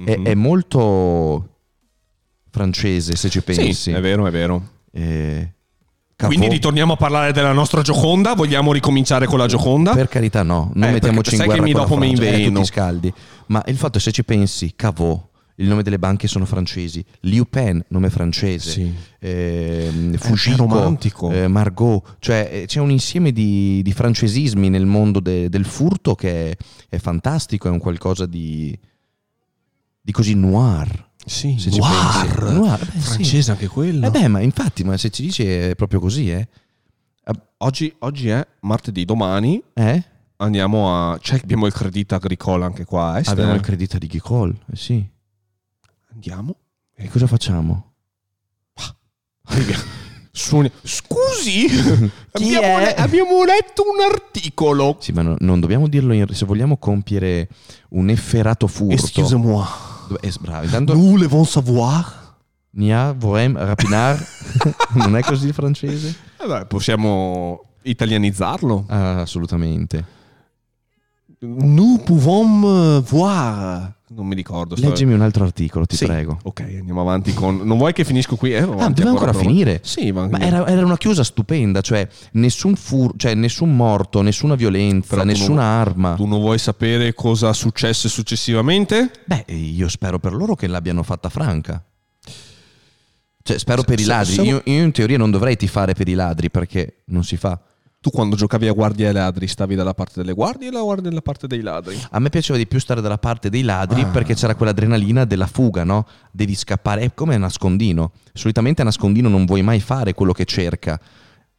[0.04, 0.24] è, Mhm.
[0.26, 1.48] è molto
[2.50, 3.72] francese, se ci pensi.
[3.74, 4.62] Sì, è vero, è vero.
[4.90, 5.52] Eh,
[6.26, 8.34] Quindi Cavò- ritorniamo a parlare della nostra Gioconda.
[8.34, 9.94] Vogliamo ricominciare con la Gioconda?
[9.94, 12.64] Per carità, no, non Eh, mettiamoci in sai guerra che mi dopo mi eh, tutti
[12.64, 13.12] scaldi.
[13.46, 17.44] Ma il fatto è se ci pensi, Cavò, il nome delle banche sono francesi, Liu
[17.48, 18.94] Pen, nome francese, Sì.
[19.18, 25.20] ehm, è Fujiko, eh, Margot, cioè eh, c'è un insieme di, di francesismi nel mondo
[25.20, 26.56] de- del furto che è,
[26.88, 28.76] è fantastico, è un qualcosa di,
[30.00, 31.08] di così noir.
[31.30, 32.42] Sì, Se noir.
[32.52, 32.98] Noir, beh, sì.
[33.00, 34.04] Francese anche quello.
[34.06, 36.48] Eh beh, ma infatti, ma se ci dici è proprio così, eh?
[37.58, 40.02] Oggi, oggi è martedì, domani Eh?
[40.38, 41.18] andiamo a...
[41.20, 43.28] Cioè abbiamo il credito agricolo anche qua est.
[43.28, 45.06] Abbiamo il credito di Gicol, eh sì.
[46.12, 46.56] Andiamo.
[46.96, 47.92] E cosa facciamo?
[50.32, 51.66] Suoni- Scusi,
[52.32, 54.96] abbiamo, le- abbiamo letto un articolo.
[55.00, 57.48] Sì, ma no- non dobbiamo dirlo in, se vogliamo compiere
[57.90, 58.94] un efferato furto.
[58.94, 59.52] Excusez-moi.
[59.54, 59.89] Dove-
[60.20, 62.36] eh, bravo, intanto Nous le voulons savoir.
[62.72, 64.18] Nia, Voem, Rapinar.
[64.94, 66.14] non è così il francese?
[66.38, 68.84] Vabbè, possiamo italianizzarlo.
[68.88, 70.04] Ah, assolutamente.
[71.40, 73.92] Nous pouvons voir.
[74.12, 74.74] Non mi ricordo.
[74.76, 76.04] Leggimi un altro articolo, ti Sì.
[76.04, 76.38] prego.
[76.42, 77.58] Ok, andiamo avanti con...
[77.58, 78.52] Non vuoi che finisco qui?
[78.52, 79.80] Eh, Ah, deve ancora però- finire?
[79.84, 80.26] Sì, ma...
[80.26, 85.20] Ma era, era una chiusa stupenda, cioè nessun fur, cioè nessun morto, nessuna violenza, Però
[85.22, 86.14] tu nessuna non- arma.
[86.16, 89.12] Tu non vuoi sapere cosa successe successivamente?
[89.26, 91.80] Beh, io spero per loro che l'abbiano fatta franca.
[93.42, 94.34] Cioè, spero per i ladri.
[94.42, 97.58] Io, io in teoria non dovrei tifare per i ladri perché non si fa.
[98.02, 101.46] Tu quando giocavi a guardie ai ladri stavi dalla parte delle guardie o dalla parte
[101.46, 102.00] dei ladri?
[102.12, 104.06] A me piaceva di più stare dalla parte dei ladri Ah.
[104.06, 106.06] perché c'era quell'adrenalina della fuga, no?
[106.30, 108.12] Devi scappare, è come nascondino.
[108.32, 110.98] Solitamente a nascondino non vuoi mai fare quello che cerca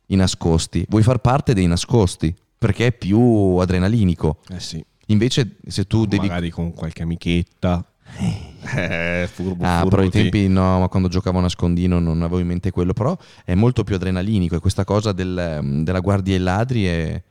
[0.08, 4.40] i nascosti, vuoi far parte dei nascosti perché è più adrenalinico.
[4.50, 4.84] Eh sì.
[5.08, 6.28] Invece se tu devi...
[6.28, 7.86] Magari con qualche amichetta.
[8.18, 10.22] Eh, furbo, Ah, furbo, però ai sì.
[10.22, 13.84] tempi no, ma quando giocavo a nascondino non avevo in mente quello, però è molto
[13.84, 17.24] più adrenalinico e questa cosa del- della guardia e ladri è...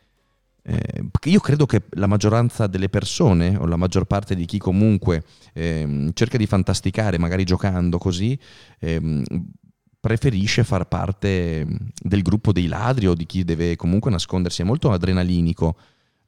[0.63, 5.23] eh, io credo che la maggioranza delle persone, o la maggior parte di chi comunque
[5.55, 8.39] ehm, cerca di fantasticare, magari giocando così,
[8.81, 9.23] ehm,
[10.01, 11.67] preferisce far parte
[12.03, 14.63] del gruppo dei ladri o di chi deve comunque nascondersi.
[14.63, 15.77] È molto adrenalinico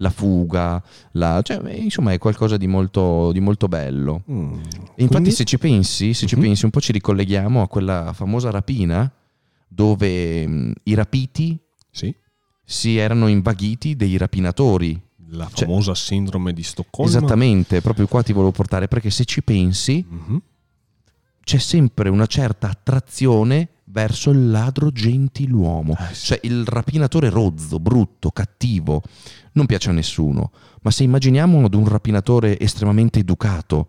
[0.02, 4.22] la fuga, la- cioè, eh, insomma è qualcosa di molto, di molto bello.
[4.30, 4.52] Mm.
[4.52, 6.42] Infatti, Quindi- se ci pensi, se ci Mhm.
[6.42, 9.10] pensi un po', ci ricolleghiamo a quella famosa rapina
[9.68, 11.56] dove mh, i rapiti
[11.90, 12.14] Sì.
[12.64, 15.00] si erano invaghiti dei rapinatori.
[15.34, 17.08] La Cioè- famosa sindrome di Stoccolma.
[17.10, 20.42] Esattamente, proprio qua ti volevo portare perché se ci pensi Mhm.
[21.42, 25.96] c'è sempre una certa attrazione verso il ladro gentiluomo.
[26.12, 26.26] Sì.
[26.26, 29.02] Cioè il rapinatore rozzo, brutto, cattivo,
[29.52, 30.50] non piace a nessuno.
[30.80, 33.88] Ma se immaginiamo ad un rapinatore estremamente educato,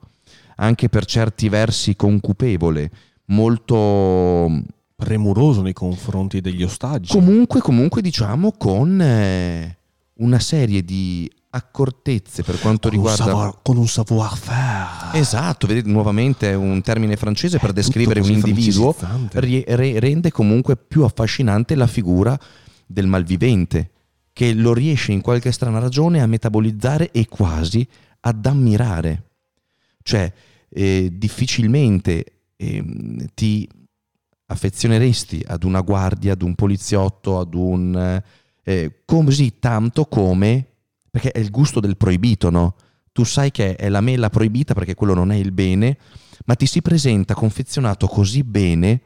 [0.58, 2.92] anche per certi versi concupevole,
[3.28, 4.62] molto
[4.96, 7.12] Premuroso nei confronti degli ostaggi.
[7.12, 9.78] comunque, comunque diciamo con eh,
[10.20, 15.20] una serie di accortezze per quanto con, un riguarda savoir- con un savoir-faire.
[15.20, 18.96] Esatto, vedete nuovamente è un termine francese per descrivere un tutto così individuo,
[19.34, 22.38] ri- re- rende comunque più affascinante la figura
[22.88, 23.92] del malvivente,
[24.34, 27.88] che lo riesce in qualche strana ragione a metabolizzare e quasi
[28.22, 29.24] ad ammirare.
[30.02, 30.34] Cioè,
[30.70, 33.70] eh, difficilmente ehm, ti
[34.48, 38.22] affezioneresti ad una guardia, ad un poliziotto, ad un...
[38.64, 40.70] eh, così tanto come...
[41.14, 42.76] perché è il gusto del proibito, no?
[43.12, 45.96] Tu sai che è la mela proibita perché quello non è il bene,
[46.46, 49.02] ma ti si presenta confezionato così bene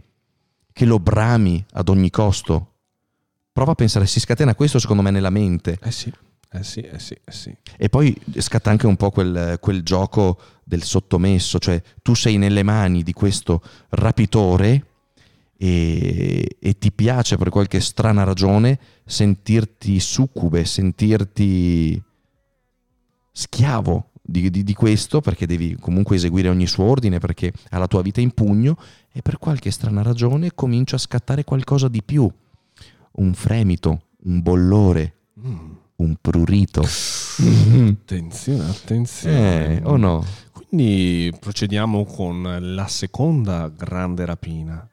[0.72, 2.76] che lo brami ad ogni costo.
[3.52, 5.78] Prova a pensare, si scatena questo secondo me nella mente.
[5.82, 6.10] Eh sì,
[6.50, 7.54] eh sì, eh sì, eh sì.
[7.76, 12.64] E poi scatta anche un po' quel, quel gioco del sottomesso, cioè tu sei nelle
[12.64, 14.97] mani di questo rapitore
[15.58, 22.02] e, e ti piace per qualche strana ragione sentirti succube, sentirti
[23.32, 27.88] schiavo di, di- di questo perché devi comunque eseguire ogni suo ordine perché ha la
[27.88, 28.78] tua vita in pugno
[29.12, 32.30] e per qualche strana ragione comincia a scattare qualcosa di più,
[33.14, 35.72] un fremito, un bollore, Mm.
[35.98, 36.82] un prurito.
[36.82, 39.78] Attenzione, attenzione.
[39.78, 40.26] Eh, o no?
[40.52, 44.88] Quindi procediamo con la seconda grande rapina.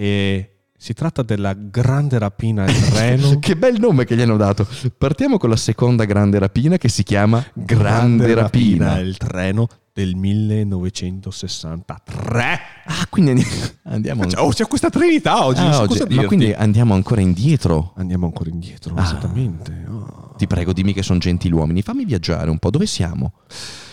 [0.00, 3.36] E si tratta della grande rapina al treno.
[3.38, 4.66] che bel nome che gli hanno dato.
[4.96, 8.98] Partiamo con la seconda grande rapina che si chiama Grande, rapina.
[8.98, 12.58] il treno del 1963.
[12.86, 13.46] Ah, quindi andi-
[13.84, 17.92] andiamo Cioè, oh, c'è questa trinità oggi, Ah, oggi- ma quindi andiamo ancora indietro.
[17.96, 19.02] Andiamo ancora indietro, Ah.
[19.02, 19.84] esattamente.
[19.86, 20.32] Oh.
[20.38, 21.82] Ti prego, dimmi che sono gentiluomini.
[21.82, 22.70] Fammi viaggiare un po'.
[22.70, 23.32] Dove siamo?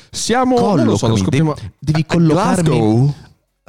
[0.10, 3.14] Siamo non lo so, lo Collocami, scopriamo- devi- collocarmi- Glasgow?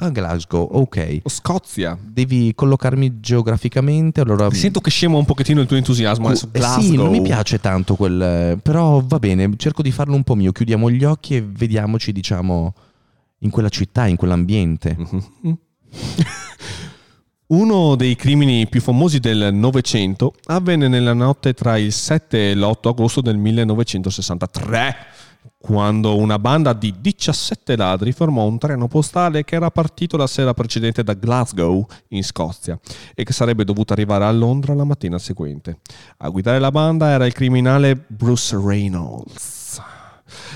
[0.01, 1.19] A Glasgow, ok.
[1.23, 1.97] O Scozia.
[2.01, 4.21] Devi collocarmi geograficamente.
[4.21, 6.47] Allora, Sento che scema un pochettino il tuo entusiasmo adesso.
[6.53, 6.83] Eh Glasgow.
[6.83, 8.21] sì, non mi piace tanto quel.
[8.21, 10.53] eh, Però va bene, cerco di farlo un po' mio.
[10.53, 12.73] Chiudiamo gli occhi e vediamoci, diciamo,
[13.39, 14.95] in quella città, in quell'ambiente.
[14.97, 15.57] Mhm.
[17.47, 22.89] Uno dei crimini più famosi del Novecento avvenne nella notte tra il 7 e l'8
[22.89, 24.95] agosto del 1963,
[25.57, 30.53] quando una banda di 17 ladri fermò un treno postale che era partito la sera
[30.53, 32.79] precedente da Glasgow, in Scozia,
[33.13, 35.79] e che sarebbe dovuto arrivare a Londra la mattina seguente.
[36.17, 39.57] A guidare la banda era il criminale Bruce Reynolds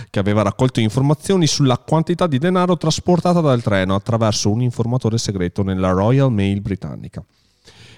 [0.10, 5.64] che aveva raccolto informazioni sulla quantità di denaro trasportata dal treno attraverso un informatore segreto
[5.64, 7.24] nella Royal Mail britannica.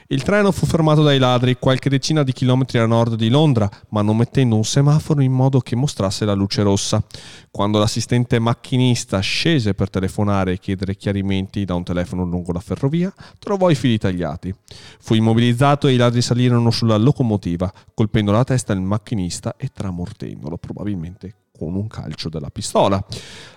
[0.10, 4.04] Il treno fu fermato dai ladri qualche decina di chilometri a nord di Londra, ma
[4.04, 7.04] non mettendo un semaforo in modo che mostrasse la luce rossa.
[7.50, 13.12] Quando l'assistente macchinista scese per telefonare e chiedere chiarimenti da un telefono lungo la ferrovia,
[13.40, 14.54] trovò i fili tagliati.
[15.00, 20.58] Fu immobilizzato e i ladri salirono sulla locomotiva, colpendo la testa il macchinista e tramortendolo,
[20.58, 23.04] probabilmente con un calcio della pistola.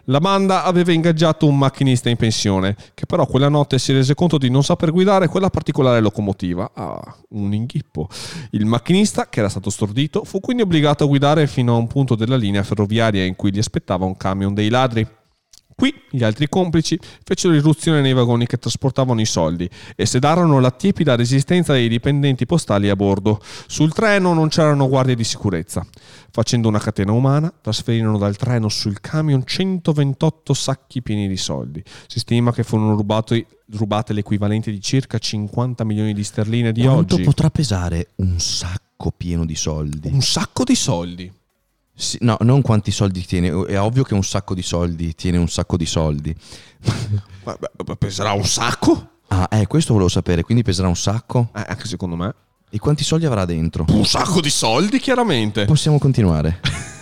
[0.05, 4.39] La banda aveva ingaggiato un macchinista in pensione, che però quella notte si rese conto
[4.39, 6.71] di non saper guidare quella particolare locomotiva.
[6.75, 8.09] Ah, un inghippo.
[8.53, 12.15] Il macchinista, che era stato stordito, fu quindi obbligato a guidare fino a un punto
[12.15, 15.07] della linea ferroviaria in cui gli aspettava un camion dei ladri.
[15.79, 20.73] Qui gli altri complici fecero irruzione nei vagoni che trasportavano i soldi e sedarono la
[20.73, 23.41] tiepida resistenza dei dipendenti postali a bordo.
[23.69, 25.87] Sul treno non c'erano guardie di sicurezza.
[26.31, 31.83] Facendo una catena umana, trasferirono dal treno sul camion 128 sacchi pieni di soldi.
[32.07, 37.15] Si stima che furono rubati- rubate l'equivalente di circa 50 milioni di sterline di Quanto
[37.15, 37.25] oggi.
[37.25, 40.09] potrà pesare un sacco pieno di soldi?
[40.13, 41.33] Un sacco di soldi.
[41.95, 43.49] Sì, no, non quanti soldi tiene.
[43.67, 46.33] È ovvio che un sacco di soldi tiene un sacco di soldi.
[47.45, 49.13] Ma- ma- Peserà un sacco?
[49.29, 50.43] Ah, eh, questo volevo sapere.
[50.43, 51.49] Quindi peserà un sacco?
[51.55, 52.35] Eh, anche secondo me.
[52.71, 53.87] E quanti soldi avrà dentro?
[53.89, 55.65] Un sacco di soldi, chiaramente.
[55.65, 56.61] Possiamo continuare.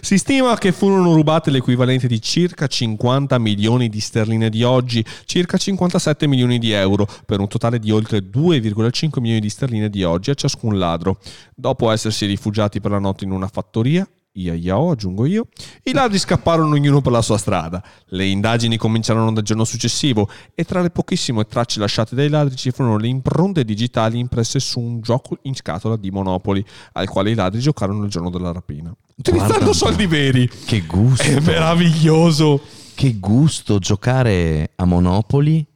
[0.00, 5.58] Si stima che furono rubate l'equivalente di circa 50 milioni di sterline di oggi, circa
[5.58, 10.30] 57 milioni di euro, per un totale di oltre 2,5 milioni di sterline di oggi
[10.30, 11.18] a ciascun ladro.
[11.54, 15.48] Dopo essersi rifugiati per la notte in una fattoria, ia iao, aggiungo io,
[15.84, 17.82] i ladri scapparono ognuno per la sua strada.
[18.06, 22.70] Le indagini cominciarono dal giorno successivo e tra le pochissime tracce lasciate dai ladri ci
[22.70, 27.34] furono le impronte digitali impresse su un gioco in scatola di Monopoli, al quale i
[27.34, 28.94] ladri giocarono il giorno della rapina.
[29.16, 30.48] Utilizzando soldi veri.
[30.48, 31.22] Che gusto.
[31.22, 32.60] È meraviglioso.
[32.94, 35.66] Che gusto giocare a Monopoli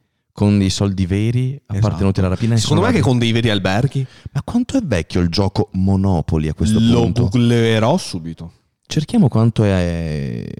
[0.40, 2.57] con dei soldi veri appartenuti alla rapina.
[2.57, 6.48] Secondo me sono- che con dei veri alberghi Ma quanto è vecchio il gioco Monopoli
[6.48, 7.29] a questo lo punto?
[7.29, 8.53] googlerò subito.
[8.87, 10.50] Cerchiamo quanto è...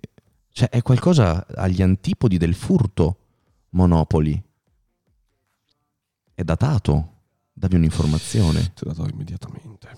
[0.53, 3.17] Cioè, è qualcosa agli antipodi del furto
[3.71, 4.39] Monopoli.
[6.35, 7.13] È datato.
[7.55, 8.73] Dammi un'informazione.
[8.75, 9.89] Te la do immediatamente.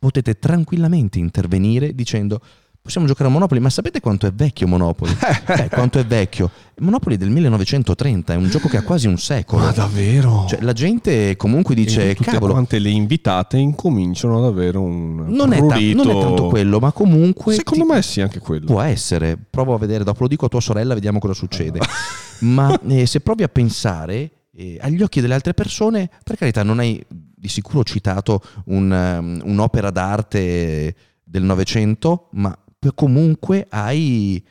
[0.00, 2.40] potete tranquillamente intervenire dicendo.
[2.82, 5.12] Possiamo giocare a Monopoli, ma sapete quanto è vecchio Monopoli?
[5.58, 6.50] eh, quanto è vecchio?
[6.80, 9.64] Monopoli è del 1930, è un gioco che ha quasi un secolo.
[9.64, 10.46] Ma davvero?
[10.48, 15.26] Cioè, la gente comunque dice, E tutte cavolo, quante le invitate incominciano ad avere un
[15.28, 17.54] non è, ta- non è tanto quello, ma comunque...
[17.54, 18.66] Secondo ti- me sì, anche quello.
[18.66, 21.80] Può essere, provo a vedere, dopo lo dico a tua sorella, vediamo cosa succede.
[22.40, 26.78] Ma eh, se provi a pensare eh, agli occhi delle altre persone, per carità, non
[26.78, 32.56] hai di sicuro citato un, um, un'opera d'arte del Novecento, ma
[32.94, 34.42] comunque hai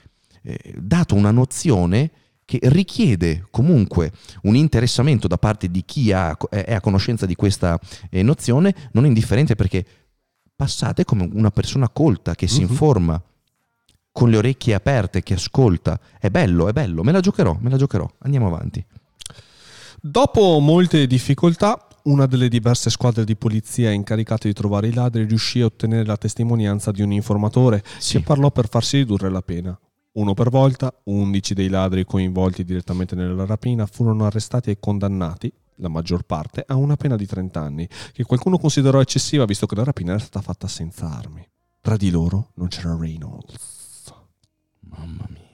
[0.43, 2.11] eh, dato una nozione
[2.45, 4.11] che richiede comunque
[4.43, 9.05] un interessamento da parte di chi ha- è a conoscenza di questa eh, nozione non
[9.05, 9.85] indifferente perché
[10.55, 12.69] passate come una persona colta che si Mhm.
[12.69, 13.23] informa
[14.11, 15.99] con le orecchie aperte, che ascolta.
[16.19, 18.07] È bello, è bello, me la giocherò, me la giocherò.
[18.19, 18.83] Andiamo avanti.
[20.01, 25.61] Dopo molte difficoltà, una delle diverse squadre di polizia incaricate di trovare i ladri riuscì
[25.61, 28.17] a ottenere la testimonianza di un informatore Sì.
[28.17, 29.79] che parlò per farsi ridurre la pena.
[30.13, 35.87] Uno per volta, 11 dei ladri coinvolti direttamente nella rapina furono arrestati e condannati, la
[35.87, 39.83] maggior parte, a una pena di 30 anni, che qualcuno considerò eccessiva visto che la
[39.83, 41.47] rapina era stata fatta senza armi.
[41.79, 44.13] Tra di loro non c'era Reynolds.
[44.81, 45.47] Mamma mia.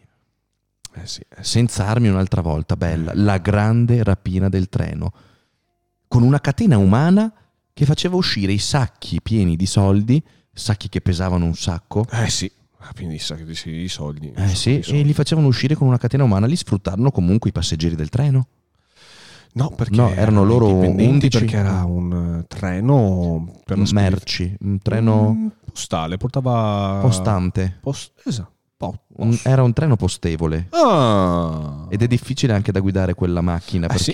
[1.03, 1.51] Eh sì, eh sì.
[1.51, 3.12] Senza armi un'altra volta, bella.
[3.14, 5.12] La grande rapina del treno.
[6.16, 7.30] Con una catena umana
[7.74, 12.05] che faceva uscire i sacchi pieni di soldi, sacchi che pesavano un sacco.
[12.09, 14.32] Eh sì, rapina di sa- di- sì, di soldi.
[14.34, 17.95] Eh sì, e li facevano uscire con una catena umana, li sfruttarono comunque i passeggeri
[17.95, 18.47] del treno.
[19.55, 21.38] No, perché No, erano loro indipendenti 11.
[21.38, 23.78] perché era un eh, treno per.
[23.91, 27.78] Merci, un treno postale, portava postante.
[27.82, 28.53] Post- esatto.
[28.78, 30.68] post- era un treno postevole.
[30.70, 31.88] Ah.
[31.89, 34.13] Ed è difficile anche da guidare quella macchina Eh sì.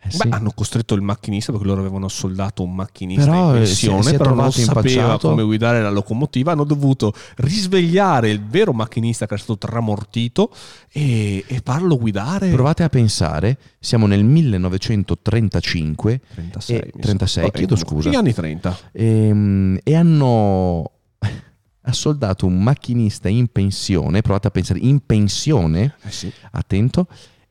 [0.00, 0.28] Eh Beh, sì.
[0.30, 4.02] hanno costretto il macchinista perché loro avevano soldato un macchinista Però, in eh, si- pensione,
[4.12, 5.28] si però non sapeva impacciato.
[5.30, 6.52] come guidare la locomotiva.
[6.52, 10.52] Hanno dovuto risvegliare il vero macchinista che era stato tramortito
[10.92, 12.48] e, e farlo guidare.
[12.50, 16.98] Provate a pensare, siamo nel 1935 36, E- mi sa.
[17.00, 18.10] 36, Vabbè, chiedo scusa.
[18.10, 18.78] Gli anni 30.
[18.92, 20.90] ehm, e hanno
[21.82, 26.32] assoldato un macchinista in pensione, provate a pensare, in pensione, Eh sì.
[26.52, 27.06] attento,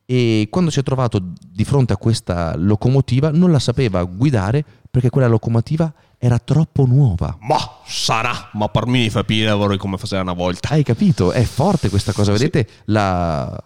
[0.10, 5.10] e quando si è trovato di fronte a questa locomotiva non la sapeva guidare perché
[5.10, 7.38] quella locomotiva era troppo nuova.
[7.42, 10.70] Ma sarà, ma per me fa più lavoro come faceva una volta.
[10.70, 11.34] Hai capito?
[11.34, 12.44] È forte questa cosa, Sì.
[12.44, 13.62] vedete la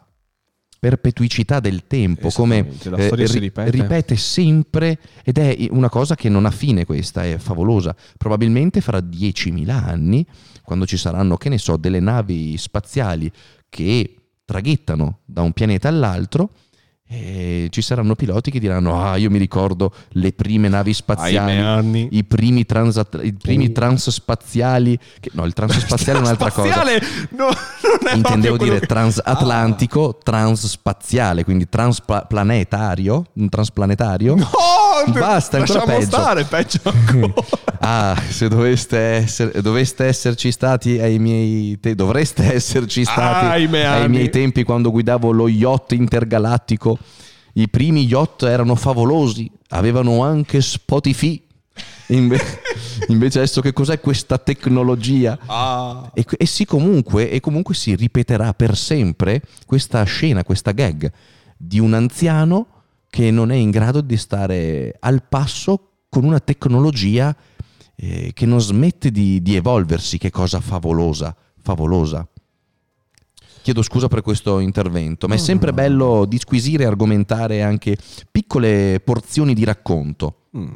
[0.79, 3.69] perpetuicità del tempo, come storia si ripete.
[3.69, 7.95] ripete sempre ed è una cosa che non ha fine questa, è favolosa.
[8.17, 10.25] Probabilmente fra 10.000 anni,
[10.63, 13.31] quando ci saranno, che ne so, delle navi spaziali
[13.69, 14.15] che
[14.51, 16.49] traghettano da un pianeta all'altro,
[17.13, 22.07] eh, ci saranno piloti che diranno, ah, io mi ricordo le prime navi spaziali.
[22.11, 23.71] I primi, transat- i primi Uh.
[23.73, 26.83] transpaziali, che- no, il transpaziale è un'altra cosa.
[27.31, 34.35] No, non è Intendevo dire che- transatlantico, transspaziale, quindi transplanetario, un transplanetario.
[34.35, 34.80] Ah!
[35.07, 36.05] No, Basta, lasciamo peggio.
[36.05, 37.33] stare, peggio ancora.
[37.83, 44.03] Ah, se doveste, essere, doveste esserci stati ai miei te- dovreste esserci stati Ahimè, ai
[44.03, 44.17] anni.
[44.17, 46.99] miei tempi quando guidavo lo yacht intergalattico.
[47.53, 51.41] I primi yacht erano favolosi, avevano anche Spotify.
[52.07, 52.39] Inve-
[53.09, 55.39] invece adesso che cos'è questa tecnologia?
[55.47, 56.11] Ah.
[56.13, 61.11] E, e sì, comunque, e comunque si ripeterà per sempre questa scena, questa gag
[61.57, 62.67] di un anziano
[63.11, 67.35] che non è in grado di stare al passo con una tecnologia
[67.97, 70.17] eh, che non smette di, di evolversi.
[70.17, 72.25] Che cosa favolosa, favolosa.
[73.61, 77.95] Chiedo scusa per questo intervento, ma è sempre bello disquisire e argomentare anche
[78.31, 80.40] piccole porzioni di racconto.
[80.57, 80.73] Mm.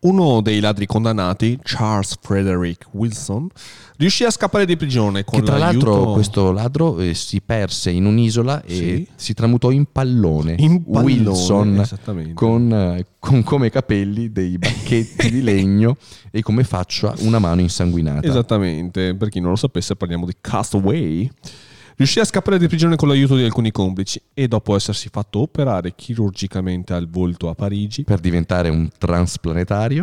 [0.00, 3.48] Uno dei ladri condannati, Charles Frederick Wilson,
[3.96, 5.86] riuscì a scappare di prigione con Che tra l'aiuto...
[5.86, 9.08] l'altro questo ladro eh, si perse in un'isola e Sì.
[9.16, 10.54] si tramutò in pallone.
[10.58, 12.34] In pallone, Wilson esattamente.
[12.34, 15.96] con, eh, con come capelli dei bacchetti di legno
[16.30, 18.26] e come faccia una mano insanguinata.
[18.26, 21.28] Esattamente, per chi non lo sapesse parliamo di Castaway.
[22.02, 25.94] Riuscì a scappare di prigione con l'aiuto di alcuni complici e dopo essersi fatto operare
[25.94, 30.02] chirurgicamente al volto a Parigi, Per diventare un transplanetario.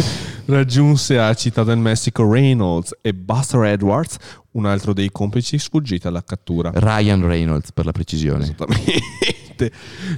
[0.46, 4.16] raggiunse a Città del Messico Reynolds e Buster Edwards,
[4.52, 6.70] un altro dei complici sfuggiti alla cattura.
[6.72, 8.44] Ryan Reynolds per la precisione.
[8.44, 9.70] Esattamente.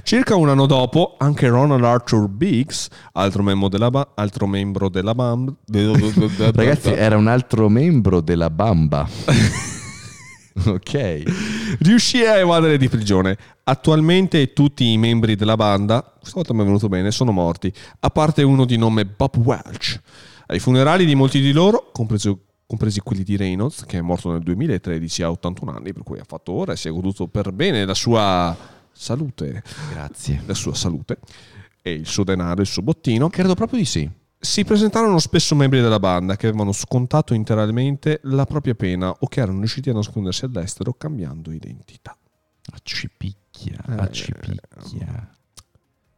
[0.03, 5.13] Circa un anno dopo, anche Ronald Arthur Biggs, altro membro della, ba- altro membro della
[5.13, 5.53] band,
[6.53, 9.05] Ragazzi, era un altro membro della Bamba.
[10.65, 11.23] ok.
[11.79, 13.37] riuscì a evadere di prigione.
[13.63, 18.09] Attualmente tutti i membri della banda, questa volta mi è venuto bene, sono morti, a
[18.09, 19.99] parte uno di nome Bob Welch.
[20.47, 24.41] Ai funerali di molti di loro, compreso compresi quelli di Reynolds, che è morto nel
[24.41, 27.85] 2013 a 81 anni, per cui ha fatto ora e si è goduto per bene
[27.85, 28.55] la sua
[28.91, 29.63] salute.
[29.91, 30.41] Grazie.
[30.45, 31.19] La sua salute
[31.81, 33.29] e il suo denaro, il suo bottino.
[33.29, 34.09] Credo proprio di sì.
[34.39, 39.39] Si presentarono spesso membri della banda che avevano scontato interamente la propria pena o che
[39.41, 42.15] erano riusciti a nascondersi all'estero cambiando identità.
[42.73, 45.29] Accipicchia, Eh, accipicchia.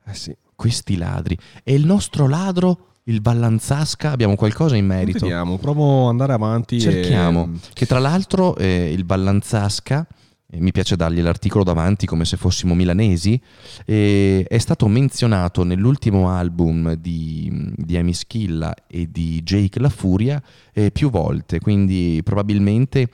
[0.06, 0.36] Eh sì.
[0.56, 1.38] Questi ladri.
[1.64, 5.20] E il nostro ladro, il Vallanzasca, abbiamo qualcosa in merito?
[5.20, 6.76] Vediamo, provo ad andare avanti.
[6.76, 7.52] e- Cerchiamo.
[7.74, 10.16] Che tra l'altro eh, il Vallanzasca, eh,
[10.58, 13.40] mi piace dargli l'articolo davanti come se fossimo milanesi,
[13.86, 20.42] eh, è stato menzionato nell'ultimo album di, di Amy Schilla e di Jake La Furia
[20.74, 23.10] eh, più volte, quindi probabilmente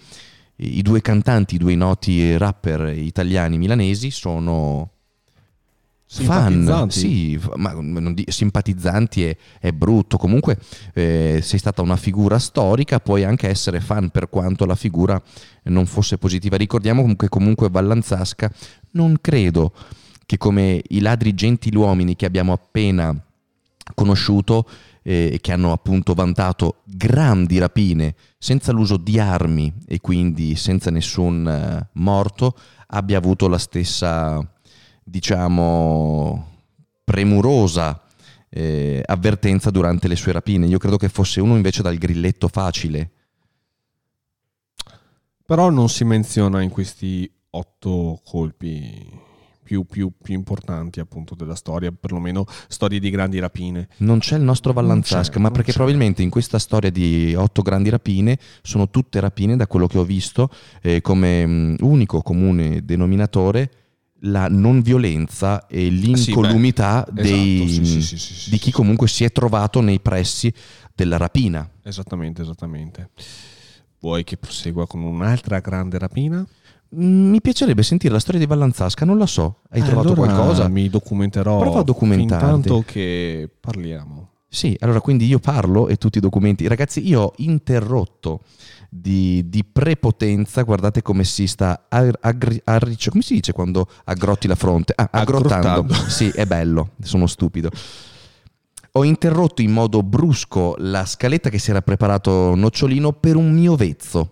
[0.58, 4.92] i due cantanti, i due noti rapper italiani milanesi sono
[6.08, 10.18] fan, sì, ma non di- simpatizzanti è, è brutto.
[10.18, 10.58] Comunque
[10.94, 15.22] eh, sei stata una figura storica, puoi anche essere fan per quanto la figura
[15.64, 16.58] non fosse positiva.
[16.58, 18.52] Ricordiamo comunque comunque Vallanzasca,
[18.92, 19.74] non credo
[20.26, 23.16] che come i ladri gentiluomini che abbiamo appena
[23.94, 24.68] conosciuto
[25.04, 30.90] eh, e che hanno appunto vantato grandi rapine senza l'uso di armi e quindi senza
[30.90, 34.40] nessun eh, morto, abbia avuto la stessa,
[35.08, 36.64] diciamo,
[37.04, 38.02] premurosa
[38.50, 40.66] eh, avvertenza durante le sue rapine.
[40.66, 43.12] Io credo che fosse uno invece dal grilletto facile.
[45.46, 49.08] Però non si menziona in questi otto colpi
[49.62, 53.88] più, più- più importanti appunto della storia, perlomeno storie di grandi rapine.
[53.98, 55.78] Non c'è il nostro Vallanzasca, ma perché c'è.
[55.78, 60.04] probabilmente in questa storia di otto grandi rapine sono tutte rapine, da quello che ho
[60.04, 60.50] visto,
[60.82, 63.85] eh, come mh, unico comune denominatore
[64.22, 68.70] la non violenza e l'incolumità beh, dei- esatto, sì, sì, sì, sì, di sì, chi
[68.70, 68.72] sì.
[68.72, 70.52] comunque si è trovato nei pressi
[70.94, 71.70] della rapina.
[71.84, 73.10] Esattamente, esattamente.
[74.00, 76.46] Vuoi che prosegua con un'altra grande rapina?
[76.90, 79.62] Mi piacerebbe sentire la storia di Vallanzasca, non la so.
[79.70, 80.68] Hai Eh, trovato allora qualcosa?
[80.70, 81.60] Mi documenterò.
[81.60, 82.46] Prova a documentarti.
[82.46, 84.30] Intanto che parliamo.
[84.48, 86.66] Sì, allora quindi io parlo e tu ti documenti.
[86.68, 88.42] Ragazzi, io ho interrotto
[88.90, 94.48] di, di prepotenza, guardate come si sta ar- aggri- arriccio- come si dice quando aggrotti
[94.48, 94.94] la fronte?
[94.96, 95.68] Ah, aggrottando.
[95.68, 95.94] Aggrottando.
[96.10, 97.70] Sì, è bello, sono stupido.
[98.98, 103.76] Ho interrotto in modo brusco la scaletta che si era preparato Nocciolino per un mio
[103.76, 104.32] vezzo.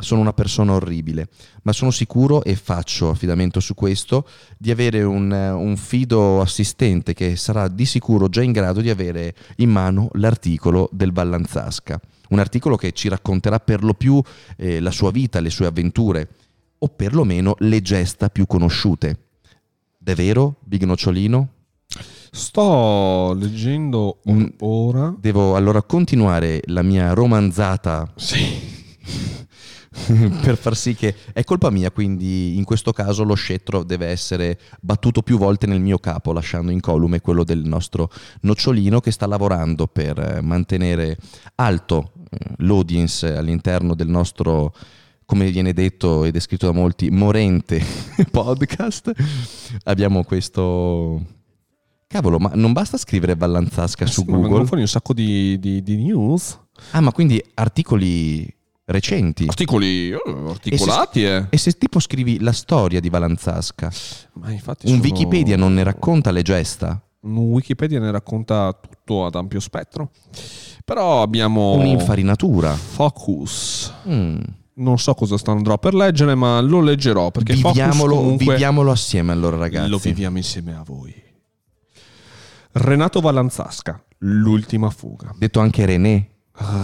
[0.00, 1.26] Sono una persona orribile,
[1.62, 7.34] ma sono sicuro e faccio affidamento su questo di avere un, un fido assistente che
[7.34, 12.00] sarà di sicuro già in grado di avere in mano l'articolo del Vallanzasca.
[12.30, 14.20] Un articolo che ci racconterà per lo più
[14.56, 16.28] eh, la sua vita, le sue avventure,
[16.78, 19.18] o perlomeno le gesta più conosciute.
[20.02, 21.48] È vero, Big Nocciolino?
[22.30, 24.44] Sto leggendo Mm.
[24.60, 25.14] ora.
[25.18, 28.76] Devo allora continuare la mia romanzata Sì.
[30.42, 34.58] per far sì che è colpa mia, quindi in questo caso lo scettro deve essere
[34.80, 38.10] battuto più volte nel mio capo, lasciando incolume quello del nostro
[38.42, 41.16] nocciolino che sta lavorando per eh, mantenere
[41.56, 42.12] alto
[42.58, 44.74] l'audience all'interno del nostro
[45.24, 47.82] come viene detto e descritto da molti, morente
[48.30, 49.12] podcast.
[49.84, 51.22] Abbiamo questo
[52.06, 54.66] Cavolo, ma non basta scrivere Vallanzasca su Sì, ma vengono Google?
[54.66, 56.58] fuori un sacco di, di- di news.
[56.92, 58.50] Ah, ma quindi articoli
[58.86, 59.44] recenti.
[59.46, 61.44] Articoli articolati, eh.
[61.50, 63.92] E se tipo scrivi la storia di Vallanzasca,
[64.34, 66.98] Ma infatti un sono- Wikipedia non ne racconta le gesta?
[67.20, 70.10] Un Wikipedia ne racconta tutto ad ampio spettro.
[70.88, 72.72] Però abbiamo Un'infarinatura.
[72.72, 73.92] Focus.
[74.08, 74.38] Mm.
[74.76, 79.58] Non so cosa andrò per leggere, ma lo leggerò perché Viviamolo, comunque viviamolo assieme allora
[79.58, 79.90] ragazzi.
[79.90, 81.14] lo viviamo insieme a voi.
[82.72, 85.34] Renato Vallanzasca, l'ultima fuga.
[85.36, 86.26] Detto anche René.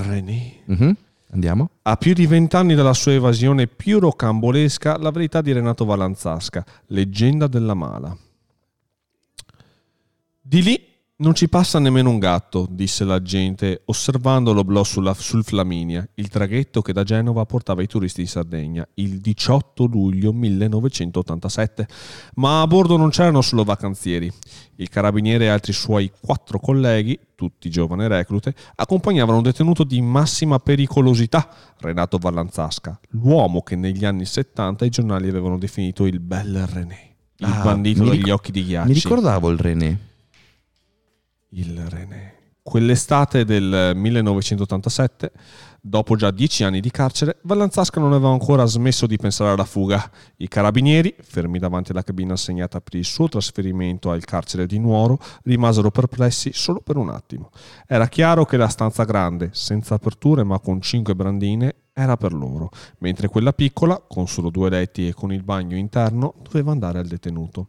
[0.02, 0.57] René.
[0.66, 0.96] Mhm.
[1.32, 1.70] Andiamo.
[1.80, 7.46] A più di vent'anni dalla sua evasione più rocambolesca, la verità di Renato Vallanzasca, leggenda
[7.46, 8.14] della mala.
[10.42, 15.45] Di lì non ci passa nemmeno un gatto, disse la gente, osservando l'oblò sulla- sul
[15.45, 21.87] Flaminia, il traghetto che da Genova portava i turisti in Sardegna, il 18 luglio 1987.
[22.35, 24.31] Ma a bordo non c'erano solo vacanzieri.
[24.77, 30.59] Il carabiniere e altri suoi quattro colleghi, tutti giovani reclute, accompagnavano un detenuto di massima
[30.59, 31.49] pericolosità,
[31.79, 37.47] Renato Vallanzasca, l'uomo che negli anni 70 i giornali avevano definito il bel René, il
[37.47, 38.89] Ah, bandito ric- occhi di ghiacci.
[38.89, 39.99] Mi ricordavo il René.
[41.57, 42.34] Il René.
[42.62, 45.30] Quell'estate del 1987,
[45.80, 50.11] dopo già dieci anni di carcere, Vallanzasca non aveva ancora smesso di pensare alla fuga.
[50.38, 55.20] I carabinieri, fermi davanti alla cabina assegnata per il suo trasferimento al carcere di Nuoro,
[55.44, 57.50] rimasero perplessi solo per un attimo.
[57.86, 62.70] Era chiaro che la stanza grande, senza aperture ma con cinque brandine, era per loro,
[62.98, 67.07] mentre quella piccola, con solo due letti e con il bagno interno, doveva andare al
[67.07, 67.68] detenuto.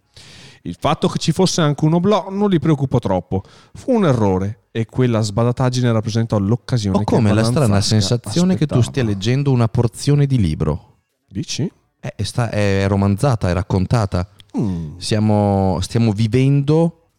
[0.65, 3.43] Il fatto che ci fosse anche un oblò non li preoccupò troppo.
[3.73, 8.81] Fu un errore e quella sbadataggine rappresentò l'occasione Ho come la strana sensazione che tu
[8.81, 10.97] stia leggendo una porzione di libro.
[11.27, 11.71] Dici?
[11.99, 14.27] È, è, sta- è romanzata, è raccontata.
[14.57, 14.97] Mm.
[14.97, 17.09] Siamo, stiamo vivendo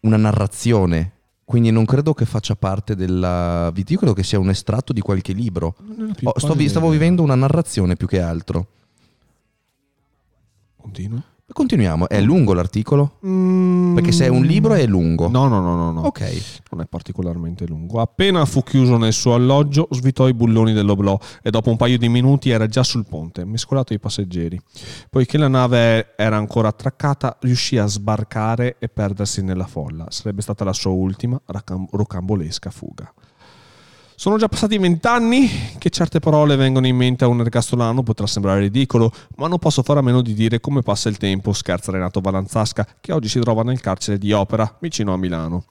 [0.00, 1.12] una narrazione.
[1.46, 3.92] Quindi non credo che faccia parte della vita.
[3.94, 5.76] Io credo che sia un estratto di qualche libro.
[6.24, 8.66] Oh, sto vi- stavo vivendo una narrazione più che altro.
[10.76, 11.22] Continua.
[11.52, 12.08] Continuiamo.
[12.08, 13.18] È lungo l'articolo?
[13.26, 13.94] Mm.
[13.94, 15.28] Perché se è un libro è lungo.
[15.28, 16.00] No, no, no, no, no.
[16.02, 16.62] Ok.
[16.70, 18.00] Non è particolarmente lungo.
[18.00, 22.08] Appena fu chiuso nel suo alloggio, svitò i bulloni dell'oblò e dopo un paio di
[22.08, 24.58] minuti era già sul ponte, mescolato ai passeggeri.
[25.10, 30.06] Poiché la nave era ancora attraccata, riuscì a sbarcare e perdersi nella folla.
[30.08, 31.40] Sarebbe stata la sua ultima
[31.90, 33.12] rocambolesca fuga.
[34.16, 38.60] Sono già passati vent'anni che certe parole vengono in mente a un ergastolano, potrà sembrare
[38.60, 42.20] ridicolo, ma non posso fare a meno di dire come passa il tempo, scherza Renato
[42.20, 45.64] Valanzasca, che oggi si trova nel carcere di Opera, vicino a Milano.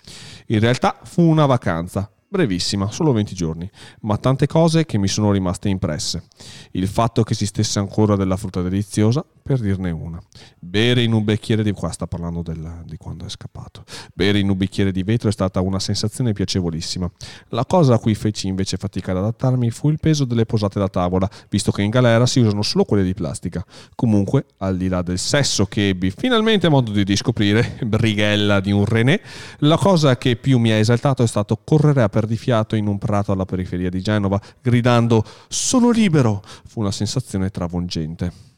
[0.47, 3.69] In realtà fu una vacanza, brevissima, solo 20 giorni,
[4.01, 6.25] ma tante cose che mi sono rimaste impresse.
[6.71, 10.21] Il fatto che si stesse ancora della frutta deliziosa, per dirne una.
[10.57, 13.83] Bere in un bicchiere di qua sta parlando della- di quando è scappato.
[14.13, 17.11] Bere in un bicchiere di vetro è stata una sensazione piacevolissima.
[17.49, 20.87] La cosa a cui feci invece fatica ad adattarmi fu il peso delle posate da
[20.87, 23.63] tavola, visto che in galera si usano solo quelle di plastica.
[23.95, 28.85] Comunque, al di là del sesso che ebbi finalmente modo di riscoprire, brighella di un
[28.85, 29.21] René,
[29.59, 33.33] la cosa che più mi ha esaltato è stato correre a perdifiato in un prato
[33.33, 36.41] alla periferia di Genova, gridando Sono libero!
[36.65, 38.52] Fu una sensazione travolgente.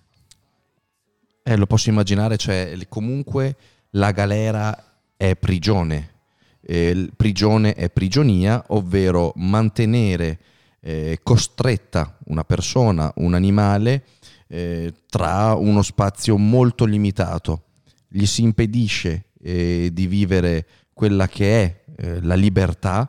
[1.47, 3.55] Eh, lo posso immaginare, cioè comunque
[3.91, 6.13] la galera è prigione,
[6.59, 10.39] eh, prigione è prigionia, ovvero mantenere
[10.79, 14.05] eh, costretta una persona, un animale,
[14.47, 17.65] eh, tra uno spazio molto limitato.
[18.07, 23.07] Gli si impedisce eh, di vivere quella che è eh, la libertà,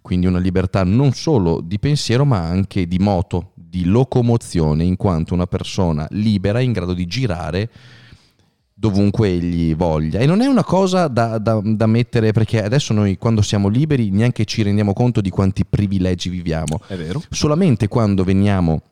[0.00, 5.32] quindi una libertà non solo di pensiero ma anche di moto, di locomozione, in quanto
[5.32, 7.70] una persona libera in grado di girare
[8.74, 10.18] dovunque egli voglia.
[10.18, 14.10] E non è una cosa da, da- da mettere, perché adesso noi quando siamo liberi
[14.10, 16.80] neanche ci rendiamo conto di quanti privilegi viviamo.
[16.86, 17.22] È vero?
[17.30, 18.82] Solamente quando veniamo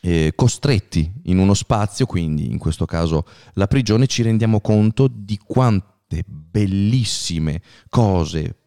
[0.00, 5.38] eh, costretti in uno spazio, quindi in questo caso la prigione, ci rendiamo conto di
[5.44, 8.59] quante bellissime cose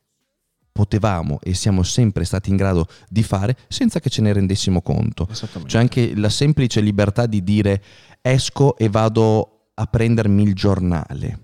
[0.73, 5.29] potevamo e siamo sempre stati in grado di fare senza che ce ne rendessimo conto.
[5.65, 7.81] C'è anche la semplice libertà di dire
[8.21, 11.39] esco e vado a prendermi il giornale.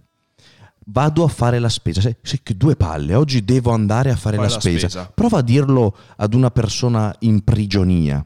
[0.88, 2.02] Vado a fare la spesa.
[2.02, 4.90] Sai che due palle, oggi devo andare a fare Fai la, la spesa.
[4.90, 5.12] spesa.
[5.14, 8.26] Prova a dirlo ad una persona in prigionia.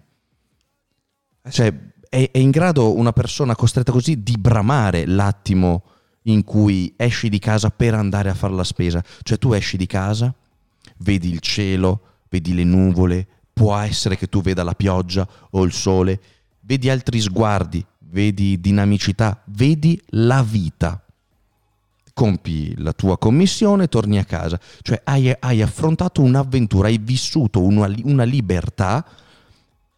[1.41, 1.73] Eh Cioè,
[2.07, 5.83] è, è in grado una persona costretta così di bramare l'attimo
[6.23, 9.03] in cui esci di casa per andare a fare la spesa.
[9.23, 10.33] Cioè, tu esci di casa,
[11.03, 15.71] vedi il cielo, vedi le nuvole, può essere che tu veda la pioggia o il
[15.71, 16.19] sole,
[16.61, 20.97] vedi altri sguardi, vedi dinamicità, vedi la vita.
[22.13, 24.59] Compi la tua commissione, torni a casa.
[24.81, 29.05] Cioè hai, hai affrontato un'avventura, hai vissuto una, una libertà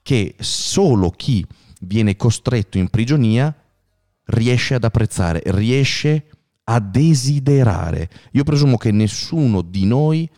[0.01, 1.45] che solo chi
[1.81, 3.53] viene costretto in prigionia
[4.25, 6.25] riesce ad apprezzare, riesce
[6.65, 8.09] a desiderare.
[8.31, 10.29] Io presumo che nessuno di noi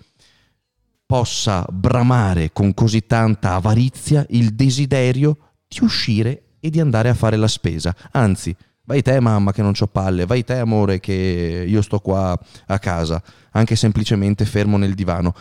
[1.08, 7.38] possa bramare con così tanta avarizia il desiderio di uscire e di andare a fare
[7.38, 7.96] la spesa.
[8.12, 8.54] Anzi,
[8.84, 12.80] vai te mamma che non c'ho palle, vai te amore che io sto qua a
[12.80, 15.34] casa, anche semplicemente fermo nel divano.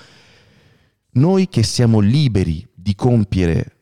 [1.14, 3.78] Noi che siamo liberi di compiere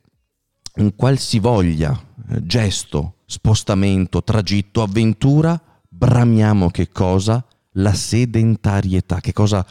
[0.76, 7.45] un qualsivoglia eh, gesto, spostamento, tragitto, avventura, bramiamo che cosa?
[7.72, 9.20] La sedentarietà.
[9.20, 9.66] Che cosa?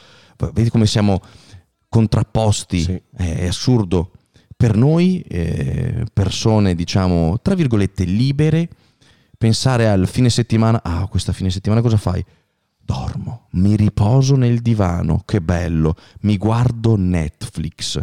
[0.51, 1.21] Vedi come siamo
[1.93, 2.81] contrapposti?
[2.81, 3.01] Sì.
[3.15, 4.13] È, assurdo.
[4.57, 8.67] Per noi, eh, persone, diciamo, tra virgolette, libere,
[9.37, 12.25] pensare al fine settimana, ah, questa fine settimana cosa fai?
[12.79, 18.01] Dormo, mi riposo nel divano, che bello, mi guardo Netflix.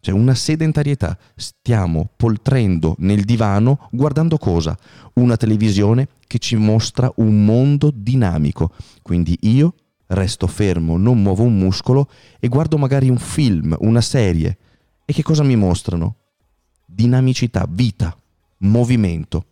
[0.00, 4.76] Cioè una sedentarietà, stiamo poltrendo nel divano guardando cosa?
[5.14, 8.72] Una televisione che ci mostra un mondo dinamico.
[9.02, 9.74] Quindi io
[10.06, 14.58] resto fermo, non muovo un muscolo e guardo magari un film, una serie.
[15.04, 16.16] E che cosa mi mostrano?
[16.84, 18.16] Dinamicità, vita,
[18.58, 19.46] movimento.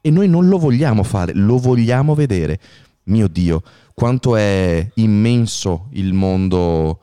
[0.00, 2.58] E noi non lo vogliamo fare, lo vogliamo vedere.
[3.04, 3.62] Mio Dio,
[3.94, 7.00] quanto è immenso il mondo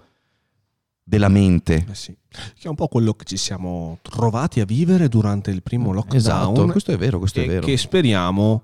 [1.04, 1.86] della mente.
[1.90, 2.16] Eh sì.
[2.30, 6.16] Che è un po' quello che ci siamo trovati a vivere durante il primo lockdown.
[6.16, 7.66] Esatto, questo è vero, questo è vero.
[7.66, 8.64] che speriamo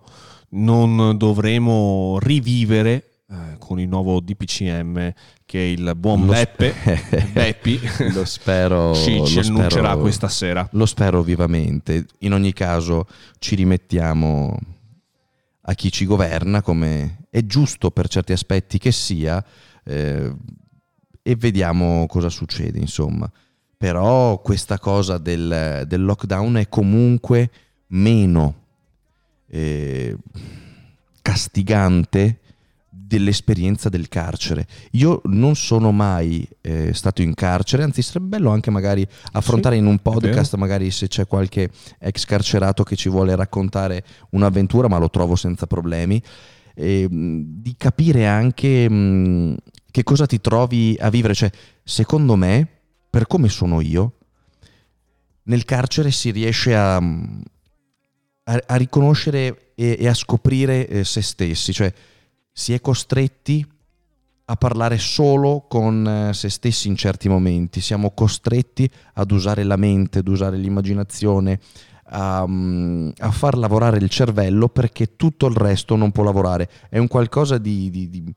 [0.53, 5.13] non dovremo rivivere eh, con il nuovo DPCM
[5.45, 7.79] che il buon Lo Beppe spe- Beppi
[8.13, 10.67] lo spero, ci, ci lo annuncerà spero- questa sera.
[10.73, 12.05] Lo spero vivamente.
[12.19, 13.07] In ogni caso
[13.39, 14.59] ci rimettiamo
[15.61, 19.41] a chi ci governa, come è giusto per certi aspetti che sia,
[19.85, 20.35] eh,
[21.21, 23.31] e vediamo cosa succede, insomma.
[23.77, 27.49] Però questa cosa del, del lockdown è comunque
[27.87, 28.55] meno
[29.47, 30.17] eh,
[31.21, 32.40] castigante
[33.11, 34.65] dell'esperienza del carcere.
[34.91, 39.85] Io non sono mai eh, stato in carcere, anzi sarebbe bello anche magari affrontare in
[39.85, 45.09] un podcast, magari se c'è qualche ex carcerato che ci vuole raccontare un'avventura, ma lo
[45.09, 46.21] trovo senza problemi,
[46.73, 49.57] e, mh, di capire anche mh,
[49.91, 51.33] che cosa ti trovi a vivere.
[51.33, 51.51] Cioè,
[51.83, 52.65] secondo me,
[53.09, 54.13] per come sono io,
[55.43, 61.73] nel carcere si riesce a, a- a riconoscere e, e a scoprire eh, se stessi,
[61.73, 61.91] cioè
[62.51, 63.65] si è costretti
[64.45, 69.77] a parlare solo con eh, se stessi in certi momenti, siamo costretti ad usare la
[69.77, 71.59] mente, ad usare l'immaginazione,
[72.13, 76.69] a, mm, a far lavorare il cervello perché tutto il resto non può lavorare.
[76.89, 78.33] È un qualcosa di, di- di-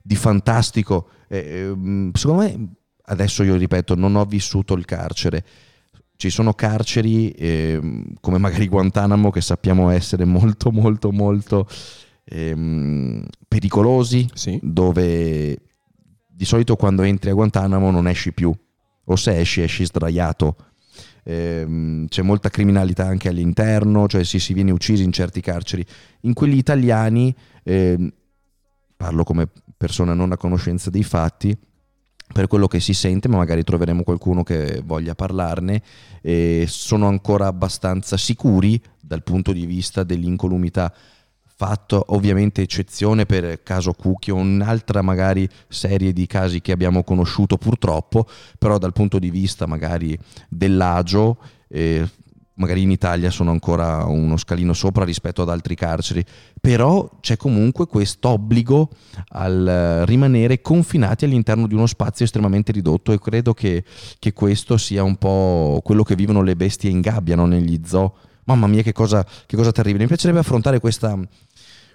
[0.00, 1.10] di fantastico.
[1.28, 1.74] Eh,
[2.14, 2.68] secondo me,
[3.04, 5.44] adesso io ripeto, non ho vissuto il carcere.
[6.16, 11.68] Ci sono carceri ehm, come magari Guantanamo che sappiamo essere molto molto molto
[12.28, 14.58] ehm, pericolosi, Sì.
[14.62, 15.58] dove
[16.26, 18.54] di solito quando entri a Guantanamo non esci più,
[19.04, 20.56] o se esci esci sdraiato.
[21.24, 25.84] Ehm, c'è molta criminalità anche all'interno, cioè si, si viene uccisi in certi carceri.
[26.22, 28.12] In quelli italiani, ehm,
[28.96, 31.56] parlo come persona non a conoscenza dei fatti,
[32.32, 35.82] per quello che si sente, ma magari troveremo qualcuno che voglia parlarne,
[36.20, 40.92] e sono ancora abbastanza sicuri dal punto di vista dell'incolumità.
[41.60, 47.56] Fatto ovviamente eccezione per caso Cucchi o un'altra magari serie di casi che abbiamo conosciuto
[47.56, 50.16] purtroppo, però dal punto di vista magari
[50.48, 51.36] dell'agio,
[51.66, 52.08] eh,
[52.54, 56.24] magari in Italia sono ancora uno scalino sopra rispetto ad altri carceri,
[56.60, 58.90] però c'è comunque questo obbligo
[59.30, 63.82] al rimanere confinati all'interno di uno spazio estremamente ridotto e credo che,
[64.20, 67.46] che questo sia un po' quello che vivono le bestie in gabbia no?
[67.46, 68.14] negli zoo.
[68.48, 70.04] Mamma mia, che cosa, che cosa terribile.
[70.04, 71.18] Mi piacerebbe affrontare questa,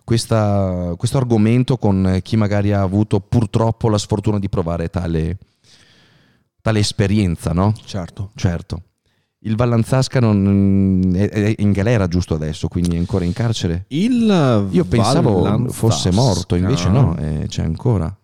[0.04, 5.38] questa- questo argomento con chi magari ha avuto purtroppo la sfortuna di provare tale,
[6.62, 7.74] tale esperienza, no?
[7.86, 8.32] Certo.
[8.36, 8.82] Certo.
[9.46, 13.86] Il Vallanzasca non, è, è in galera giusto adesso, quindi è ancora in carcere.
[13.90, 18.16] Il Io pensavo fosse morto, invece no, eh, c'è ancora.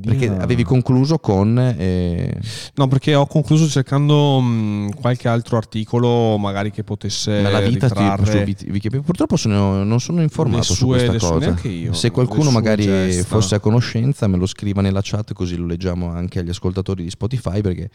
[0.00, 1.58] Perché avevi concluso con...
[1.58, 2.38] eh,
[2.74, 7.88] No, perché ho concluso cercando mh, qualche altro articolo magari che potesse ma la vita
[7.88, 9.02] ti- ritrarre su Wiki- Wikipedia.
[9.04, 11.44] Purtroppo sono- non sono informato le su sue- questa sue- cosa.
[11.46, 13.24] neanche io, Se qualcuno sue magari gesta.
[13.24, 17.10] fosse a conoscenza me lo scriva nella chat così lo leggiamo anche agli ascoltatori di
[17.10, 17.90] Spotify perché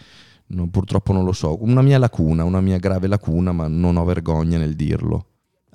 [0.48, 1.62] no, purtroppo non lo so.
[1.64, 5.26] Una mia lacuna, una mia grave lacuna, ma non ho vergogna nel dirlo.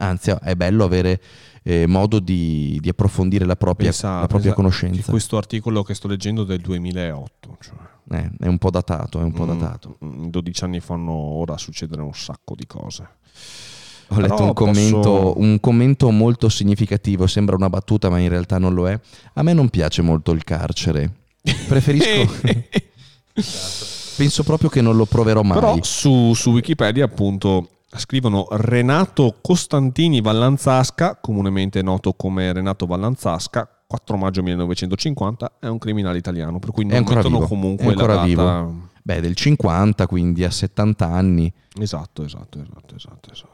[0.02, 1.20] Anzi, è bello avere
[1.62, 5.10] eh, modo di, di approfondire la propria, Pensa- la propria pensa conoscenza.
[5.10, 7.56] questo articolo che sto leggendo è del 2008.
[7.60, 7.74] Cioè,
[8.10, 9.96] Eh, è un po' datato, è un po' mm, datato.
[10.04, 13.08] mm, 12 anni fanno ora succedere un sacco di cose.
[14.08, 18.28] Ho letto Però un commento, posso- un commento molto significativo, sembra una battuta ma in
[18.28, 19.00] realtà non lo è.
[19.34, 21.10] A me non piace molto il carcere.
[21.68, 22.30] Preferisco...
[24.16, 25.58] Penso proprio che non lo proverò mai.
[25.58, 27.68] Però su, su Wikipedia appunto
[27.98, 36.18] scrivono Renato Costantini Vallanzasca, comunemente noto come Renato Vallanzasca, 4 maggio 1950, è un criminale
[36.18, 38.90] italiano, per cui non È ancora vivo, comunque è ancora la data...
[39.04, 41.52] Beh, del 50, quindi a 70 anni.
[41.80, 43.52] Esatto, esatto, esatto, esatto, esatto.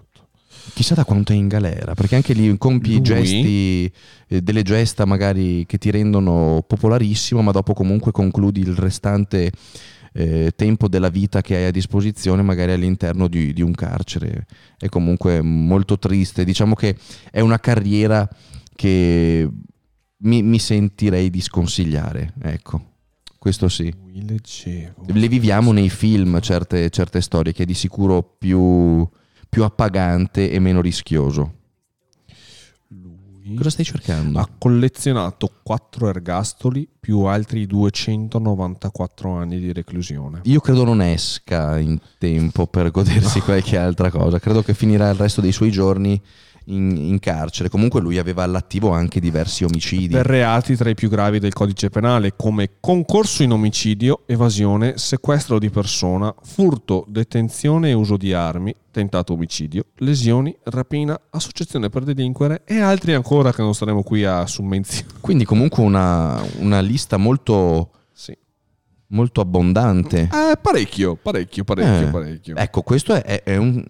[0.75, 3.03] Chissà da quanto è in galera, perché anche lì compi Lui?
[3.03, 3.93] gesti,
[4.29, 9.51] eh, delle gesta magari che ti rendono popolarissimo, ma dopo comunque concludi il restante
[10.19, 14.47] eh, tempo della vita che hai a disposizione magari all'interno di, di un carcere.
[14.77, 16.45] È comunque molto triste.
[16.45, 16.97] Diciamo che
[17.31, 18.29] è una carriera
[18.75, 19.49] che
[20.17, 22.33] mi, mi sentirei di sconsigliare.
[22.43, 22.95] Ecco,
[23.39, 23.95] questo sì.
[25.07, 29.09] Le viviamo nei film certe, certe storie che è di sicuro più,
[29.49, 31.55] più appagante e meno rischioso.
[33.57, 34.39] Cosa stai cercando?
[34.39, 40.41] Ha collezionato 4 ergastoli più altri 294 anni di reclusione.
[40.45, 44.39] Io credo non esca in tempo per godersi qualche altra cosa.
[44.39, 46.21] Credo che finirà il resto dei suoi giorni
[46.69, 47.69] in, in carcere.
[47.69, 50.09] Comunque lui aveva all'attivo anche diversi omicidi.
[50.09, 55.59] Per reati tra i più gravi del codice penale come concorso in omicidio, evasione, sequestro
[55.59, 62.63] di persona, furto, detenzione e uso di armi, tentato omicidio, lesioni, rapina, associazione per delinquere
[62.65, 65.17] e altri ancora che non staremo qui a summenzionare.
[65.21, 68.37] Quindi comunque una, una lista molto, Sì.
[69.09, 70.23] molto abbondante.
[70.33, 72.57] Eh, parecchio, parecchio, parecchio, Eh, parecchio.
[72.57, 73.85] Ecco, questo è, è- è un,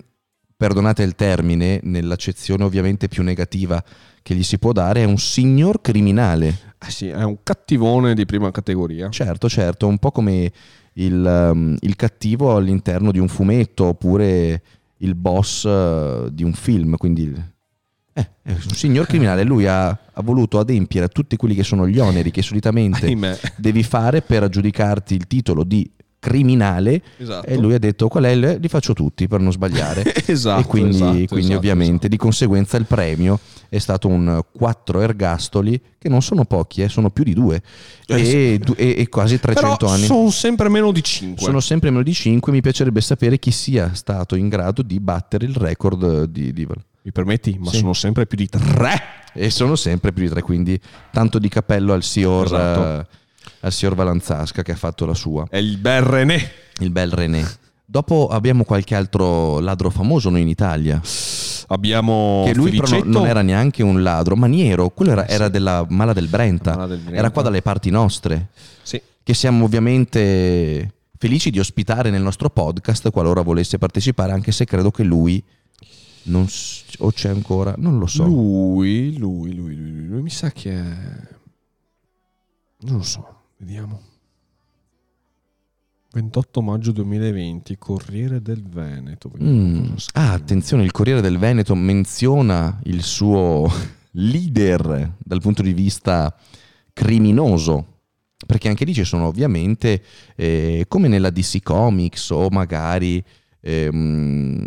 [0.59, 3.82] perdonate il termine, nell'accezione ovviamente più negativa
[4.22, 6.74] che gli si può dare, è un signor criminale.
[6.84, 9.09] Eh sì, è un cattivone di prima categoria.
[9.09, 10.50] Certo, certo, un po' come
[10.94, 14.62] il, um, il cattivo all'interno di un fumetto oppure
[14.96, 17.32] il boss uh, di un film, quindi
[18.12, 21.86] eh, è un signor criminale, lui ha, ha voluto adempiere a tutti quelli che sono
[21.86, 23.38] gli oneri che solitamente Ahimè.
[23.56, 25.88] devi fare per aggiudicarti il titolo di
[26.20, 27.46] criminale Esatto.
[27.46, 28.58] e lui ha detto qual è il...
[28.60, 32.76] li faccio tutti per non sbagliare esatto, e quindi, esatto, quindi esatto, ovviamente di conseguenza
[32.76, 33.38] il premio
[33.68, 37.60] è stato un 4 ergastoli che non sono pochi, eh, sono più di due
[38.06, 40.04] Eh, e, du- e- e quasi 300 Però anni.
[40.06, 41.42] sono sempre meno di 5.
[41.44, 45.44] Sono sempre meno di 5, mi piacerebbe sapere chi sia stato in grado di battere
[45.46, 46.66] il record di, di-
[47.02, 47.56] Mi permetti?
[47.60, 47.78] Ma Sì.
[47.78, 48.92] sono sempre più di 3.
[49.34, 50.80] E sono sempre più di 3, quindi
[51.12, 52.82] tanto di cappello al signor, Esatto.
[53.00, 53.06] eh,
[53.61, 55.46] al signor Valanzasca che ha fatto la sua.
[55.48, 56.50] È il bel René.
[56.78, 57.46] Il bel René.
[57.84, 61.00] Dopo abbiamo qualche altro ladro famoso noi in Italia.
[61.68, 65.32] Abbiamo che lui però non era neanche un ladro, Maniero, quello era, sì.
[65.32, 66.72] era della Mala del Brenta.
[66.72, 67.18] Mala del Brenta.
[67.18, 68.48] Era qua dalle parti nostre.
[68.82, 69.00] Sì.
[69.22, 74.90] Che siamo ovviamente felici di ospitare nel nostro podcast qualora volesse partecipare, anche se credo
[74.90, 75.42] che lui
[76.24, 76.46] non
[76.98, 78.24] o c'è ancora, non lo so.
[78.24, 80.96] Lui, lui, lui, lui, lui, lui, mi sa che è...
[82.80, 84.00] Non lo so, vediamo.
[86.11, 89.30] 28 maggio 2020, Corriere del Veneto.
[89.40, 89.94] Mm.
[90.14, 93.70] Ah, attenzione, il Corriere del Veneto menziona il suo
[94.12, 96.34] leader dal punto di vista
[96.92, 97.96] criminoso.
[98.46, 100.02] Perché anche lì ci sono ovviamente,
[100.36, 103.22] eh, come nella DC Comics o magari
[103.61, 104.66] ehm,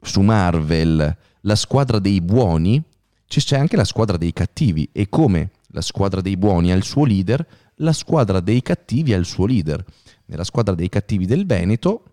[0.00, 2.82] su Marvel, la squadra dei buoni,
[3.26, 4.88] ci c'è anche la squadra dei cattivi.
[4.92, 7.46] E come la squadra dei buoni ha il suo leader,
[7.76, 9.84] la squadra dei cattivi ha il suo leader.
[10.26, 12.04] Nella squadra dei cattivi del Veneto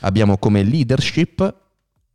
[0.00, 1.65] abbiamo come leadership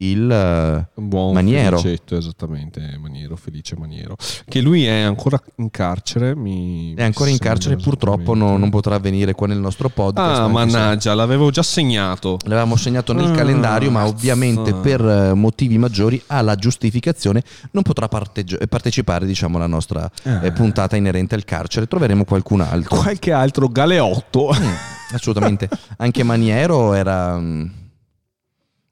[0.04, 1.78] il eh, buon Maniero.
[1.80, 4.16] Felicetto, esattamente, Maniero, Felice Maniero.
[4.46, 6.36] Che lui è ancora in carcere.
[6.36, 10.44] Mi, è ancora in carcere purtroppo non, non potrà venire qua nel nostro podcast Ah,
[10.44, 12.38] anche se mannaggia, l'avevo già segnato.
[12.44, 18.08] l'avevamo segnato nel Ah, calendario ma ovviamente per eh, motivi maggiori alla giustificazione non potrà
[18.08, 20.46] parteggi- partecipare diciamo alla nostra Ah.
[20.46, 24.50] eh, puntata inerente al carcere troveremo qualcun altro Qualche altro galeotto.
[24.58, 27.66] Mm, assolutamente anche Maniero era mm,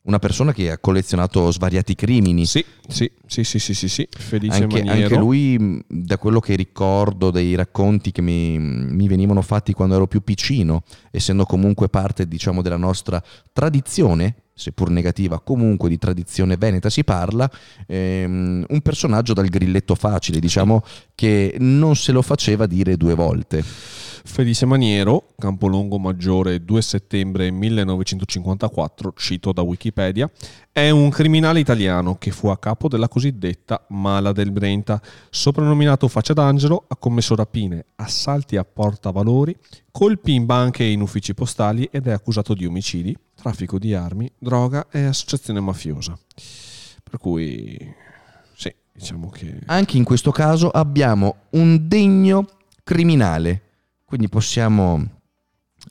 [0.04, 4.08] una persona che ha collezionato svariati crimini Sì, sì, sì, sì, sì, sì, sì.
[4.10, 5.04] Felice anche, Maniero.
[5.04, 10.08] anche lui, da quello che ricordo dei racconti che mi, mi venivano fatti quando ero
[10.08, 13.22] più piccino, essendo comunque parte diciamo, della nostra
[13.52, 17.50] tradizione, seppur negativa, comunque di tradizione veneta si parla,
[17.88, 20.84] ehm, un personaggio dal grilletto facile, diciamo,
[21.16, 23.64] che non se lo faceva dire due volte.
[24.30, 30.30] Felice Maniero, Campolongo Maggiore 2 settembre 1954, cito da Wikipedia,
[30.72, 35.02] è un criminale italiano che fu a capo della cosiddetta Mala del Brenta.
[35.30, 39.56] Soprannominato Faccia d'Angelo, ha commesso rapine, assalti a portavalori,
[39.90, 44.30] colpi in banche e in uffici postali ed è accusato di omicidi, traffico di armi,
[44.38, 46.18] droga e associazione mafiosa.
[47.04, 47.78] Per cui,
[48.56, 49.60] sì, diciamo che...
[49.68, 52.46] Anche in questo caso abbiamo un degno
[52.84, 53.62] criminale,
[54.06, 55.18] quindi possiamo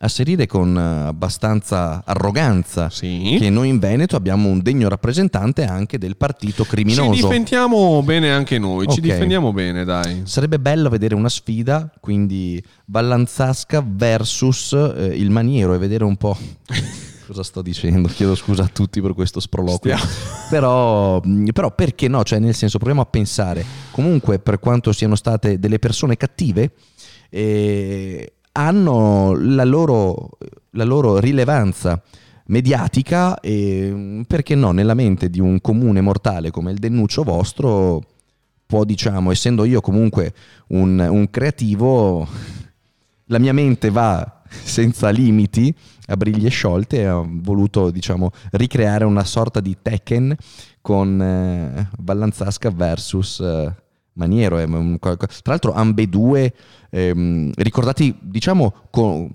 [0.01, 3.37] asserire con eh, abbastanza arroganza Sì.
[3.41, 7.11] che noi in Veneto abbiamo un degno rappresentante anche del partito Ci criminoso.
[7.11, 9.05] difendiamo bene anche noi, ci Ok.
[9.07, 10.23] difendiamo bene, dai.
[10.25, 16.37] Sarebbe bello vedere una sfida, quindi Ballanzasca versus eh, il Maniero e vedere un po'...
[17.29, 18.09] Cosa sto dicendo?
[18.09, 19.97] Chiedo scusa a tutti per questo sproloquio.
[20.49, 22.23] Però, mh, però perché no?
[22.23, 23.63] Cioè, nel senso, proviamo a pensare.
[23.91, 26.71] Comunque, per quanto siano state delle persone cattive,
[27.29, 30.31] eh, hanno la loro,
[30.71, 32.03] la loro rilevanza
[32.47, 38.05] mediatica e mh, perché no, nella mente di un comune mortale come il dennuccio vostro,
[38.65, 40.33] può, diciamo, essendo io comunque
[40.69, 42.27] un, un creativo,
[43.27, 45.75] la mia mente va senza limiti
[46.11, 50.35] a briglie sciolte e ho voluto diciamo ricreare una sorta di Tekken
[50.81, 53.75] con eh, Ballanzasca versus eh,
[54.15, 54.57] Maniero.
[54.99, 56.53] Qualco- Tra l'altro ambedue
[56.91, 59.31] ehm, ricordati, diciamo, con,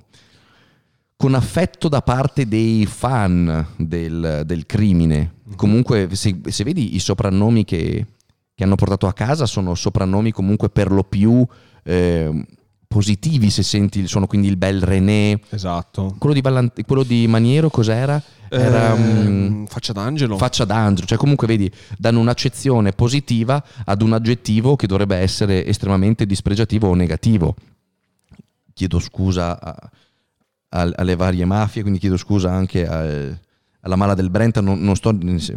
[1.16, 5.36] con affetto da parte dei fan del, del crimine.
[5.56, 8.06] Comunque, se, se vedi i soprannomi che,
[8.54, 11.46] che hanno portato a casa, sono soprannomi comunque per lo più
[11.84, 12.46] eh,
[12.94, 15.40] positivi, se senti, sono quindi il bel René.
[15.50, 16.16] Esatto.
[16.20, 18.22] Quello di, Vallant- quello di Maniero cos'era?
[18.50, 20.38] Era Ehm, mm, faccia d'angelo.
[20.38, 26.28] faccia d'angelo, cioè comunque vedi, danno un'accezione positiva ad un aggettivo che dovrebbe essere estremamente
[26.28, 27.56] dispregiativo o negativo.
[28.74, 29.90] Chiedo scusa a-
[30.70, 33.38] al- alle varie mafie, quindi chiedo scusa anche al-
[33.86, 35.16] alla mala del Brenta, non, non sto,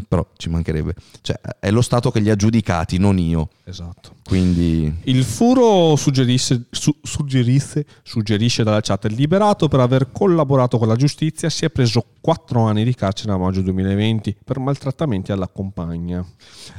[0.08, 0.94] però ci mancherebbe.
[1.22, 3.48] Cioè, è lo Stato che li ha giudicati, non io.
[3.64, 4.14] esatto.
[4.24, 10.96] Quindi Il furo suggerisse, su- suggerisse- suggerisce dalla chat liberato per aver collaborato con la
[10.96, 16.26] giustizia si è preso 4 anni di carcere a maggio 2020 per maltrattamenti alla compagna.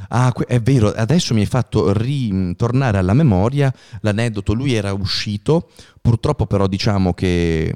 [0.08, 3.72] Ah, è vero, adesso mi hai fatto ritornare alla memoria
[4.02, 4.52] l'aneddoto.
[4.52, 5.70] Lui era uscito,
[6.02, 7.72] purtroppo però diciamo che,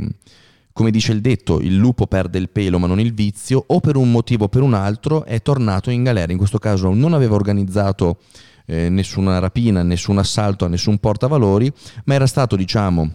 [0.73, 3.97] come dice il detto, il lupo perde il pelo ma non il vizio, o per
[3.97, 6.33] un motivo o per un altro è tornato in galera.
[6.33, 8.19] In questo caso non aveva organizzato
[8.67, 11.73] eh, nessuna rapina, nessun assalto a nessun portavalori,
[12.05, 13.11] ma era stato, diciamo,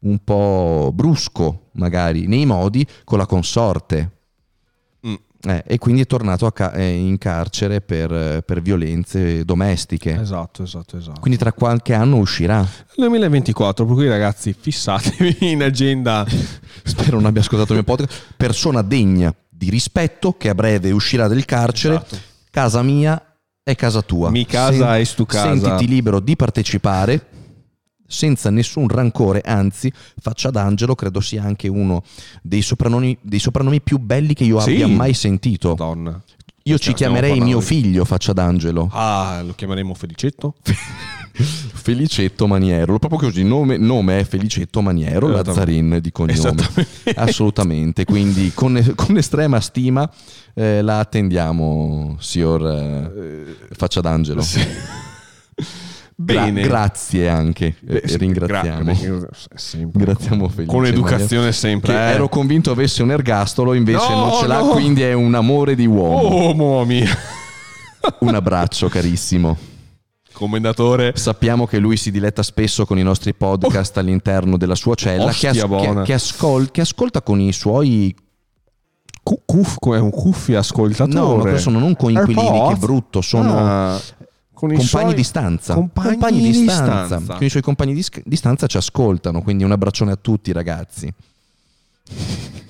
[0.00, 4.17] un po' brusco magari nei modi con la consorte.
[5.40, 10.20] Eh, e quindi è tornato ca- eh, in carcere per, per violenze domestiche.
[10.20, 11.20] Esatto, esatto, esatto.
[11.20, 12.66] Quindi tra qualche anno uscirà.
[12.96, 16.26] 2024, per cui ragazzi fissatevi in agenda.
[16.82, 18.34] Spero non abbia ascoltato il mio podcast.
[18.36, 21.94] Persona degna di rispetto che a breve uscirà del carcere.
[21.94, 22.16] Esatto.
[22.50, 23.22] Casa mia
[23.62, 24.30] è casa tua.
[24.30, 25.52] Mi casa es tu casa.
[25.52, 27.26] Sentiti libero di partecipare
[28.08, 32.02] senza nessun rancore, anzi, faccia d'angelo credo sia anche uno
[32.42, 34.70] dei soprannomi, dei soprannomi più belli che io Sì.
[34.72, 35.68] abbia mai sentito.
[35.78, 36.20] Madonna.
[36.64, 38.90] Io ci chiamerei mio figlio faccia d'angelo.
[38.92, 40.54] Ah, lo chiameremo Felicetto?
[41.32, 45.28] Felicetto Maniero, proprio così, nome, nome è Felicetto Maniero.
[45.28, 46.62] Lazzarin di cognome.
[47.16, 50.10] Assolutamente, quindi con, con estrema stima
[50.54, 54.42] eh, la attendiamo, signor eh, Faccia d'Angelo.
[54.42, 54.66] Gra-
[56.20, 56.62] Bene.
[56.62, 58.82] grazie anche, Beh, eh, ringraziamo.
[58.92, 59.98] gra- sempre.
[60.04, 60.72] Ringraziamo Felice.
[60.74, 61.92] Con educazione Maniero, sempre.
[61.92, 62.12] eh.
[62.14, 64.68] ero convinto avesse un ergastolo, invece No, non ce l'ha, no.
[64.70, 66.64] quindi è un amore di uomo.
[66.74, 67.06] Oh, mia.
[68.20, 69.56] Un abbraccio carissimo.
[70.32, 71.12] Commendatore.
[71.14, 75.48] Sappiamo che lui si diletta spesso con i nostri podcast all'interno della sua cella, che,
[75.48, 78.12] as- che- che ascol- che ascolta con i suoi...
[79.22, 81.10] Cu- cuff- come un cuffia ascoltatore.
[81.12, 82.72] No, ma sono non coinquilini, AirPods?
[82.72, 84.00] che brutto, sono Ah,
[84.58, 85.74] con i compagni suoi- di stanza.
[85.74, 87.06] Compagni, di di stanza.
[87.06, 87.34] stanza.
[87.36, 90.50] Con i suoi compagni di, sc- di stanza ci ascoltano, quindi un abbraccione a tutti
[90.50, 91.12] ragazzi.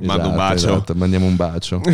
[0.00, 0.66] Mando un Esatto, bacio.
[0.74, 1.80] esatto, mandiamo un bacio.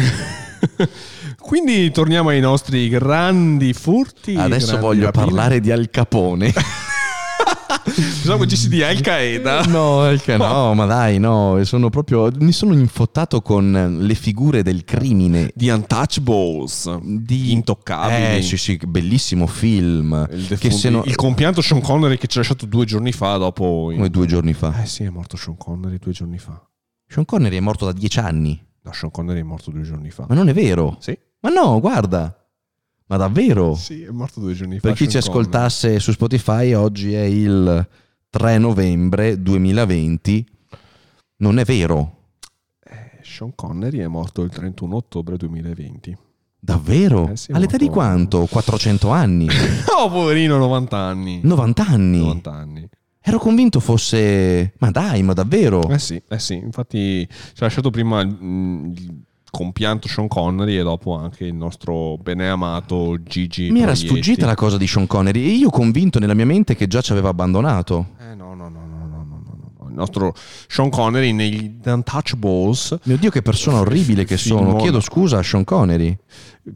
[1.40, 4.34] Quindi torniamo ai nostri grandi furti.
[4.36, 5.24] Adesso grandi voglio rapine.
[5.24, 6.52] parlare di Al Capone.
[7.84, 9.64] Pensavo che ci di Al Qaeda.
[9.66, 14.62] No, il ca- no, ma dai, no, sono proprio mi sono infottato con le figure
[14.62, 16.98] del crimine Di Untouchables.
[17.02, 18.38] di Intoccabili.
[18.38, 20.26] Eh, sì, sì, bellissimo film.
[20.30, 23.90] Il, se no- il compianto Sean Connery che ci ha lasciato due giorni fa dopo...
[23.94, 24.82] come due giorni fa.
[24.82, 26.60] Eh sì, è morto Sean Connery due giorni fa.
[27.06, 28.60] Sean Connery è morto da dieci anni.
[28.82, 30.24] No, Sean Connery è morto due giorni fa.
[30.28, 30.96] Ma non è vero.
[31.00, 31.16] Sì.
[31.40, 32.34] Ma no, guarda.
[33.06, 33.74] Ma davvero?
[33.74, 34.88] Sì, è morto due giorni fa.
[34.88, 37.86] Per chi ci ascoltasse su Spotify, oggi è il
[38.30, 40.46] 3 novembre 2020.
[41.36, 42.16] Non è vero.
[42.82, 46.16] Eh, Sean Connery è morto il 31 ottobre 2020.
[46.58, 47.28] Davvero?
[47.28, 48.46] Eh sì, All'età di quanto?
[48.46, 49.48] 400 anmi?
[49.96, 51.40] Oh, poverino, 90 anni.
[51.42, 52.18] 90 anni?
[52.18, 52.88] 90 anni.
[53.20, 54.72] Ero convinto fosse...
[54.78, 55.88] Ma dai, ma davvero?
[55.88, 59.22] Eh sì, eh sì, infatti ci ha lasciato prima il
[59.54, 64.06] compianto Sean Connery e dopo anche il nostro beneamato Gigi Mi era Proietti.
[64.08, 67.12] sfuggita la cosa di Sean Connery e io convinto nella mia mente che già ci
[67.12, 68.06] aveva abbandonato.
[68.18, 68.83] Eh no, no, no,
[69.94, 70.34] nostro
[70.68, 74.60] Sean Connery negli Untouchables, Mio Dio, che persona orribile che sono.
[74.60, 74.80] Filmone.
[74.82, 76.16] Chiedo scusa a Sean Connery.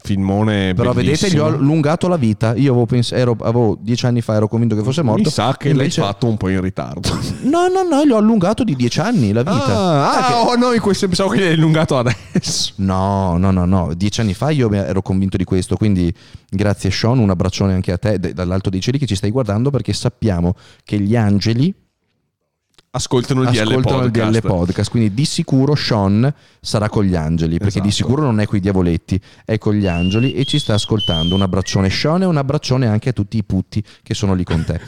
[0.01, 1.45] filmone Però vedete, gli ho bellissimo.
[1.45, 2.53] allungato la vita.
[2.55, 5.23] Io avevo, pens- ero- avevo dieci anni fa, ero convinto che fosse morto.
[5.23, 7.09] Mi sa che Invece- l'hai fatto un po' in ritardo.
[7.49, 9.65] No, no, no, gli ho allungato di dieci anni la vita.
[9.65, 12.73] Ah, ah, che- oh no, in questo pensavo che l'hai allungato adesso.
[12.77, 13.93] No, no, no, no.
[13.95, 15.75] Dieci anni fa io ero convinto di questo.
[15.75, 16.13] Quindi,
[16.49, 17.17] grazie, Sean.
[17.17, 20.53] Un abbraccione anche a te dall'alto dei cieli che ci stai guardando perché sappiamo
[20.83, 21.73] che gli angeli
[22.91, 24.39] Ascoltano il DL ascoltano il podcast.
[24.39, 24.89] DL podcast.
[24.89, 28.03] Quindi, di sicuro, Sean sarà con gli angeli perché di Esatto.
[28.09, 31.35] sicuro non è con i diavoletti, è con gli angeli e ci sta ascoltando.
[31.35, 34.65] Un abbraccione, Sean, e un abbraccione anche a tutti i putti che sono lì con
[34.65, 34.79] te.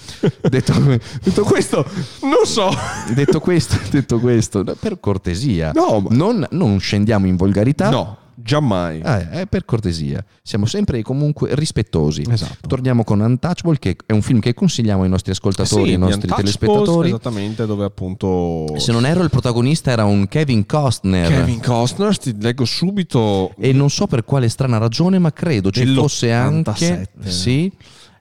[0.50, 0.74] detto,
[1.22, 1.86] Detto questo,
[2.24, 2.70] non so.
[3.14, 7.90] detto questo, detto questo, per cortesia, No, ma- non, non scendiamo in volgarità.
[7.92, 8.18] No.
[8.36, 9.02] Giammai.
[9.02, 12.24] Eh, eh, per cortesia, siamo sempre comunque rispettosi.
[12.30, 12.68] Esatto.
[12.68, 15.98] Torniamo con Untouchable, che è un film che consigliamo ai nostri ascoltatori e ai Sì,
[15.98, 17.08] nostri gli Untouchables, telespettatori.
[17.10, 18.78] Esattamente, dove appunto...
[18.78, 21.28] Se non erro, il protagonista era un Kevin Costner.
[21.28, 23.54] Kevin Costner, ti leggo subito...
[23.58, 27.10] E non so per quale strana ragione, ma credo ci fosse anche.
[27.14, 27.28] Dell'87.
[27.28, 27.72] Sì,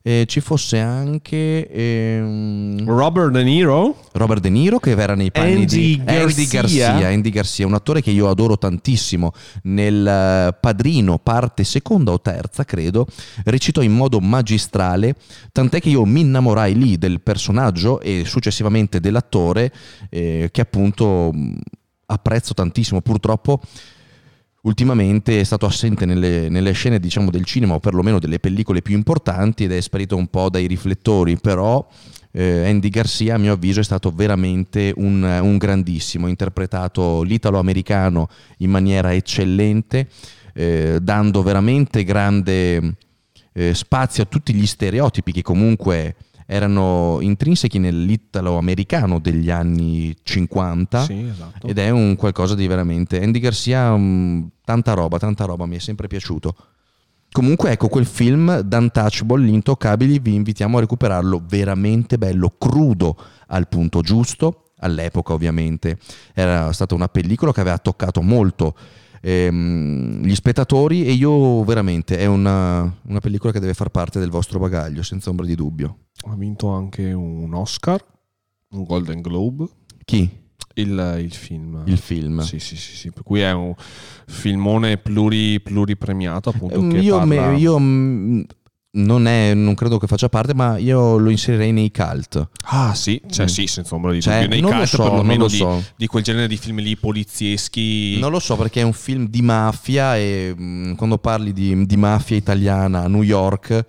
[0.03, 3.96] eh, ci fosse anche ehm, Robert De Niro.
[4.12, 6.92] Robert De Niro che era nei panni Andy di Andy Garcia.
[6.92, 9.32] Garcia, Andy Garcia, un attore che io adoro tantissimo.
[9.64, 13.07] Nel eh, Padrino, parte seconda o terza, credo,
[13.44, 15.16] recitò in modo magistrale,
[15.53, 19.70] tant'è che io mi innamorai lì del personaggio e successivamente dell'attore,
[20.09, 21.59] eh, che appunto mh,
[22.07, 23.03] apprezzo tantissimo.
[23.03, 23.61] Purtroppo
[24.62, 28.94] ultimamente è stato assente nelle, nelle scene diciamo del cinema o perlomeno delle pellicole più
[28.94, 31.86] importanti ed è sparito un po' dai riflettori però
[32.32, 38.28] eh, Andy Garcia a mio avviso è stato veramente un, un grandissimo ha interpretato l'italo-americano
[38.58, 40.08] in maniera eccellente
[40.52, 42.96] eh, dando veramente grande
[43.52, 46.16] eh, spazio a tutti gli stereotipi che comunque
[46.53, 51.68] erano intrinseci nell'italo-americano degli anni 50 Sì, esatto.
[51.68, 55.78] ed è un qualcosa di veramente Andy Garcia mm, tanta roba tanta roba mi è
[55.78, 56.57] sempre piaciuto.
[57.30, 63.16] Comunque ecco quel film The Untouchable Gli Intoccabili vi invitiamo a recuperarlo veramente bello crudo
[63.46, 65.98] al punto giusto all'epoca ovviamente.
[66.34, 68.74] Era stata una pellicola che aveva toccato molto
[69.20, 74.30] ehm, gli spettatori e io veramente è una, una pellicola che deve far parte del
[74.30, 75.96] vostro bagaglio senza ombra di dubbio
[76.29, 78.05] Ha vinto anche un Oscar,
[78.71, 79.66] un Golden Globe.
[80.05, 80.29] chi?
[80.75, 81.83] Il, il film.
[81.87, 83.75] il film Sì, sì, sì, sì, per cui è un
[84.27, 88.41] filmone pluri, pluripremiato appunto che io, parla- me- io, mm,
[88.93, 92.49] non, è, non credo che faccia parte, ma io lo inserirei nei cult.
[92.66, 93.49] Ah sì, cioè Mm.
[93.49, 94.49] sì, senza ombra di Cioè, dubbio.
[94.49, 95.83] Nei cult so, perlomeno lo di, so.
[95.97, 98.18] di quel genere di film lì polizieschi.
[98.21, 101.97] Non lo so perché è un film di mafia e mm, quando parli di, di
[101.97, 103.85] mafia italiana a New York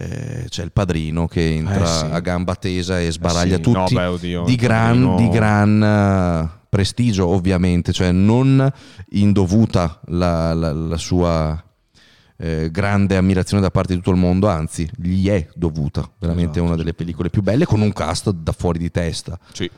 [0.00, 2.04] eh, c'è il padrino che entra Eh, sì.
[2.04, 5.28] a gamba tesa e sbaraglia Eh sì, no, tutti beh, oddio, di gran, Padrino- di
[5.28, 8.70] gran eh, prestigio ovviamente, cioè non
[9.10, 11.60] indovuta la, la- la sua
[12.40, 16.66] eh, grande ammirazione da parte di tutto il mondo, anzi gli è dovuta, veramente Esatto.
[16.66, 19.36] una delle pellicole più belle con un cast da fuori di testa.
[19.52, 19.68] Sì.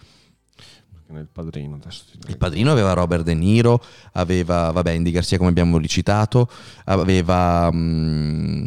[1.07, 5.77] Nel padrino adesso Il padrino aveva Robert De Niro, aveva, vabbè, Andy Garcia come abbiamo
[5.79, 6.49] recitato,
[6.85, 8.67] aveva mm,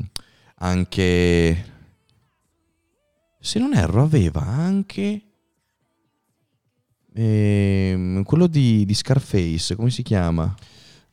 [0.63, 1.65] anche,
[3.39, 5.21] se non erro, aveva anche
[7.13, 10.53] ehm, quello di, di Scarface, come si chiama?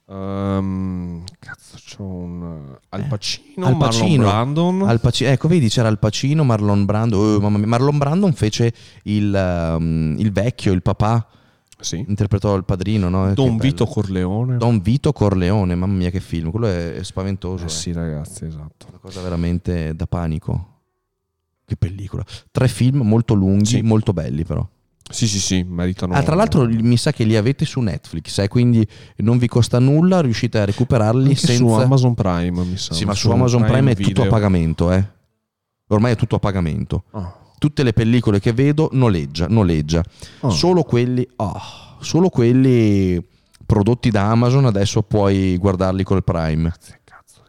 [0.08, 4.22] Ehm, cazzo, c'ho un Al Eh, Pacino, Al Marlon Pacino.
[4.24, 4.82] Brandon.
[4.88, 7.18] Al Paci- ecco, vedi, c'era Al Pacino, Marlon Brando.
[7.18, 8.72] oh, mamma mia, Marlon Brandon fece
[9.04, 9.32] il,
[9.76, 11.26] um, il vecchio, il papà,
[11.80, 12.04] sì.
[12.06, 13.28] interpretò il padrino, no?
[13.28, 13.70] Che Don bello.
[13.70, 14.56] Vito Corleone.
[14.56, 17.64] Don Vito Corleone, mamma mia che film, quello è, è spaventoso.
[17.64, 17.70] Eh eh.
[17.70, 18.86] sì, ragazzi, esatto.
[18.88, 20.66] Una cosa veramente da panico.
[21.64, 22.24] Che pellicola.
[22.50, 23.82] Tre film molto lunghi, Sì.
[23.82, 24.66] molto belli però.
[25.10, 26.14] Sì, sì, sì, meritano.
[26.14, 29.80] Ah, tra l'altro mi sa che li avete su Netflix, eh, quindi non vi costa
[29.80, 31.64] nulla, riuscite a recuperarli Anche senza...
[31.64, 32.94] su Amazon Prime, mi sa.
[32.94, 35.04] Sì, ma su Amazon Prime, è tutto a pagamento, eh.
[35.88, 37.04] Ormai è tutto a pagamento.
[37.10, 37.39] Ah.
[37.60, 40.02] Tutte le pellicole che vedo noleggia, noleggia.
[40.40, 40.48] Ah.
[40.48, 41.28] Solo quelli...
[41.36, 43.22] ah, solo quelli
[43.66, 46.72] prodotti da Amazon adesso puoi guardarli col Prime.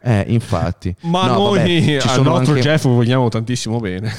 [0.04, 0.94] Eh, infatti.
[1.02, 4.12] Ma No, noi vabbè, al nostro anche- Jeff vogliamo tantissimo bene.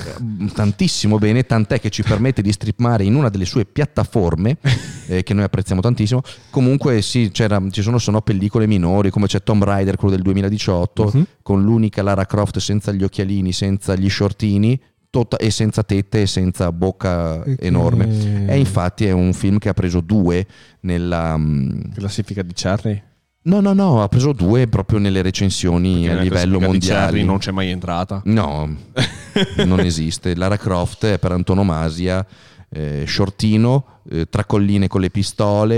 [0.53, 4.57] tantissimo bene, tant'è che ci permette di streamare in una delle sue piattaforme
[5.07, 6.21] eh, che noi apprezziamo tantissimo.
[6.49, 11.11] Comunque sì, c'era- ci sono, sono pellicole minori come c'è Tomb Raider, quello del 2018,
[11.13, 11.25] Mhm.
[11.43, 14.79] con l'unica Lara Croft senza gli occhialini, senza gli shortini
[15.13, 18.47] tota- e senza tette e senza bocca enorme.
[18.47, 20.43] E infatti è un film che ha preso due
[20.79, 21.37] nella...
[21.37, 23.03] mm, Classifica di Cherry.
[23.43, 27.21] No, no, no, ha preso due proprio nelle recensioni Perché a livello mondiale.
[27.21, 28.23] Non c'è mai entrata.
[28.25, 28.75] No,
[29.65, 30.33] non esiste.
[30.33, 32.25] Lara Croft è per antonomasia
[32.73, 35.75] eh, shortino, eh, tracolline con le pistole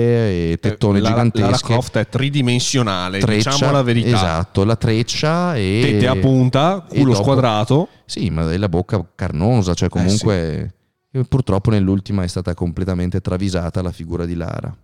[0.52, 1.46] e tettone Eh, Lara- gigantesche.
[1.50, 4.16] Lara Croft è tridimensionale, treccia, diciamo la verità.
[4.16, 5.80] Esatto, la treccia e...
[5.84, 7.88] Tette a punta, culo dopo- squadrato.
[8.06, 10.74] Sì, ma la bocca carnosa, cioè comunque...
[11.12, 14.76] e Purtroppo nell'ultima è stata completamente travisata la figura di Lara.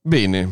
[0.00, 0.48] Bene.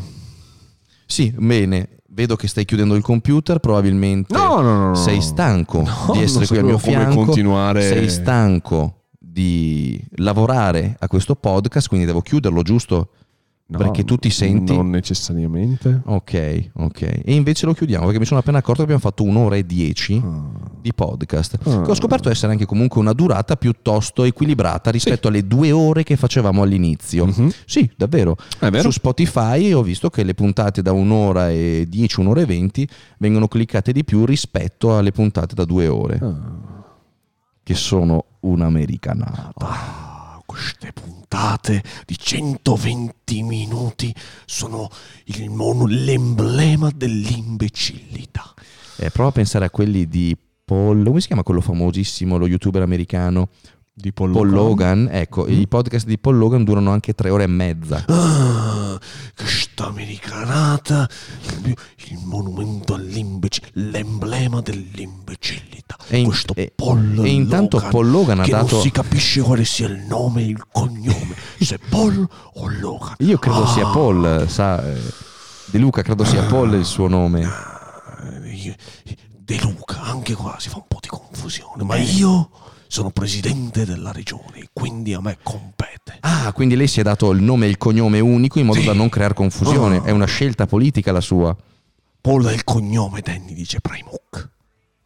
[1.06, 4.94] Sì, bene, vedo che stai chiudendo il computer, probabilmente No, no, no.
[4.94, 7.82] sei stanco di essere qui al mio fianco, continuare.
[7.82, 9.02] sei stanco
[9.32, 13.09] di lavorare a questo podcast, quindi devo chiuderlo, giusto?
[13.64, 14.74] No, perché tu ti senti...
[14.76, 16.02] Non necessariamente.
[16.04, 17.00] Ok, ok.
[17.24, 20.20] E invece lo chiudiamo perché mi sono appena accorto che abbiamo fatto un'ora e dieci
[20.22, 20.50] Ah.
[20.78, 21.59] di podcast.
[21.62, 21.80] Ah.
[21.80, 26.16] Che ho scoperto essere anche comunque una durata piuttosto equilibrata rispetto alle due ore che
[26.16, 27.24] facevamo all'inizio.
[27.24, 27.50] Mhm.
[27.64, 28.36] Sì, davvero.
[28.80, 32.86] Su Spotify ho visto che le puntate da un'ora e 10, un'ora e 20
[33.18, 36.72] vengono cliccate di più rispetto alle puntate da due ore, Ah.
[37.62, 39.52] Che sono un'americanata.
[39.56, 44.14] Ah, queste puntate di 120 minuti
[44.44, 44.89] sono
[45.24, 48.55] il mono, l'emblema dell'imbecillità.
[48.97, 52.82] Eh, prova a pensare a quelli di Paul, come si chiama quello famosissimo, lo youtuber
[52.82, 53.48] americano?
[53.94, 55.05] Di Paul, Paul Logan.
[55.05, 55.09] Logan.
[55.12, 58.02] Ecco, i podcast di Paul Logan durano anche tre ore e mezza.
[58.09, 58.98] Ah,
[59.36, 61.06] questa americanata,
[62.09, 65.98] il monumento all'imbecillità, l'emblema dell'imbecillità.
[66.09, 68.90] E in- Questo e- Paul e intanto Logan, Paul Logan ha che dato- non si
[68.90, 73.16] capisce quale sia il nome e il cognome, se Paul o Logan.
[73.19, 75.01] Io credo Ah, sia Paul, sa, eh,
[75.66, 77.43] De Luca credo sia Paul il suo nome.
[77.43, 78.77] eh,
[79.44, 82.48] De Luca, anche qua si fa un po' di confusione, ma io
[82.93, 86.19] sono presidente della regione, quindi a me compete.
[86.20, 88.85] Ah, quindi lei si è dato il nome e il cognome unico in modo Sì.
[88.86, 89.97] da non creare confusione.
[89.97, 90.05] Ah.
[90.05, 91.56] È una scelta politica la sua.
[92.20, 94.51] Paul è il cognome, Danny dice Primuk.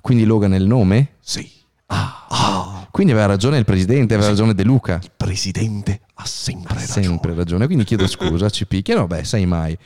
[0.00, 1.12] Quindi Logan è il nome?
[1.20, 1.48] Sì.
[1.86, 2.26] Ah.
[2.28, 4.98] Ah, Quindi aveva ragione il presidente, aveva ragione De Luca.
[5.00, 7.02] il presidente ha sempre Ha ragione.
[7.04, 7.66] sempre ragione.
[7.66, 9.78] Quindi chiedo scusa, ci picchiano, beh, sai mai.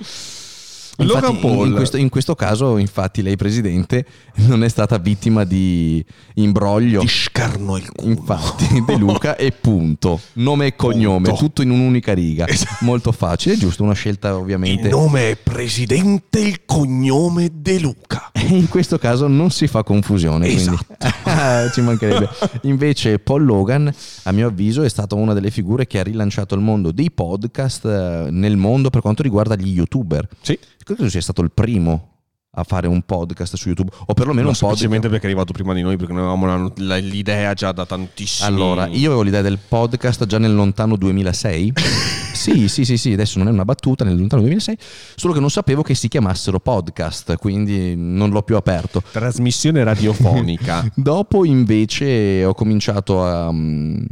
[1.04, 1.66] Logan Infatti, in- Paul.
[1.68, 4.04] In, questo, in questo caso, infatti, lei, presidente,
[4.46, 6.04] non è stata vittima di
[6.34, 7.00] imbroglio.
[7.00, 8.10] Ti scarno il culo.
[8.10, 10.20] Infatti, De Luca e punto.
[10.34, 11.44] Nome e cognome, Punto.
[11.44, 12.46] tutto in un'unica riga.
[12.46, 12.84] Esatto.
[12.84, 13.82] Molto facile, giusto?
[13.82, 14.88] Una scelta ovviamente.
[14.88, 18.30] Il nome è presidente, il cognome De Luca.
[18.32, 20.46] E in questo caso non si fa confusione.
[20.48, 20.96] Esatto.
[21.72, 22.28] Ci mancherebbe.
[22.62, 23.92] Invece, Paul Logan,
[24.24, 27.84] a mio avviso, è stata una delle figure che ha rilanciato il mondo dei podcast
[27.84, 30.28] eh, nel mondo per quanto riguarda gli youtuber.
[30.40, 30.58] Sì.
[30.94, 32.06] Credo sia stato il primo
[32.54, 34.58] a fare un podcast su YouTube, o perlomeno Ma un podcast.
[34.58, 38.48] semplicemente perché è arrivato prima di noi, perché noi avevamo la- l'idea già da tantissimi.
[38.48, 41.74] Allora, io avevo l'idea del podcast già nel lontano 2006.
[42.34, 44.76] sì, sì, sì, sì, adesso non è una battuta, nel lontano 2006,
[45.14, 49.00] solo che non sapevo che si chiamassero podcast, quindi non l'ho più aperto.
[49.12, 50.84] Trasmissione radiofonica.
[50.96, 54.02] Dopo invece ho cominciato a, mm,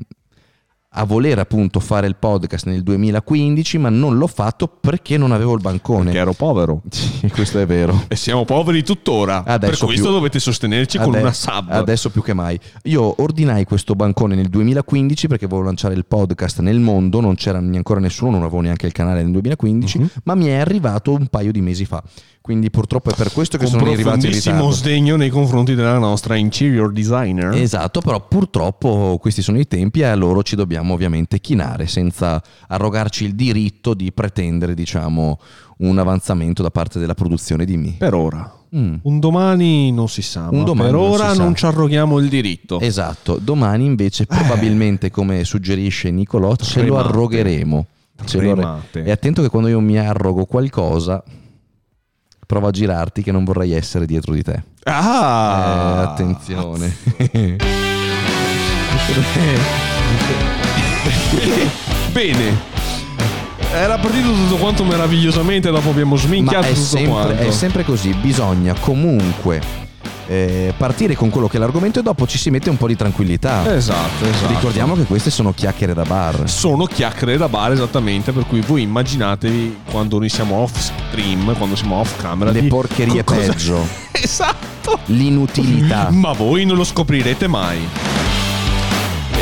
[0.98, 5.54] a voler appunto fare il podcast nel 2015, ma non l'ho fatto perché non avevo
[5.54, 6.04] il bancone.
[6.06, 6.82] perché ero povero.
[7.18, 8.04] Sì, questo è vero.
[8.08, 9.44] E siamo poveri tuttora.
[9.44, 10.12] Adesso per questo più.
[10.12, 11.66] dovete sostenerci con Ade- una sub.
[11.70, 12.58] Adesso più che mai.
[12.84, 17.58] Io ordinai questo bancone nel 2015 perché volevo lanciare il podcast nel mondo, non c'era
[17.60, 20.08] ne- ancora nessuno, non avevo neanche il canale nel 2015, Mhm.
[20.24, 22.02] ma mi è arrivato un paio di mesi fa.
[22.48, 24.70] Quindi purtroppo è per questo che con sono arrivati in ritardo.
[24.70, 27.52] sdegno nei confronti della nostra interior designer.
[27.52, 32.42] Esatto, però purtroppo questi sono i tempi e a loro ci dobbiamo ovviamente chinare senza
[32.68, 35.38] arrogarci il diritto di pretendere, diciamo,
[35.80, 37.96] un avanzamento da parte della produzione di me.
[37.98, 38.50] Per ora.
[38.74, 38.94] Mm.
[39.02, 42.80] Un domani non si sa, Un ma domani per ora non ci arroghiamo il diritto.
[42.80, 47.08] Esatto, domani invece probabilmente come suggerisce Nicolò ce lo Tremate.
[47.08, 47.86] arrogheremo.
[48.24, 49.04] Ce lo Tremate.
[49.04, 51.22] E attento che quando io mi arrogo qualcosa
[52.48, 54.62] prova a girarti che non vorrei essere dietro di te.
[54.84, 55.98] Ah!
[55.98, 56.96] Eh, attenzione.
[62.10, 62.76] Bene.
[63.70, 67.42] Era partito tutto quanto meravigliosamente, dopo abbiamo Ma sminchiato è tutto sempre, quanto.
[67.42, 69.87] è sempre così, bisogna comunque
[70.28, 72.94] eh, partire con quello che è l'argomento e dopo ci si mette un po' di
[72.96, 73.74] tranquillità.
[73.74, 74.46] Esatto, esatto.
[74.48, 76.48] Ricordiamo che queste sono chiacchiere da bar.
[76.48, 81.74] sono chiacchiere da bar esattamente per cui voi immaginatevi quando noi siamo off stream quando
[81.76, 83.86] siamo off camera Le di- porcherie co- peggio.
[84.12, 86.08] esatto L'inutilità.
[86.10, 87.78] ma voi non lo scoprirete mai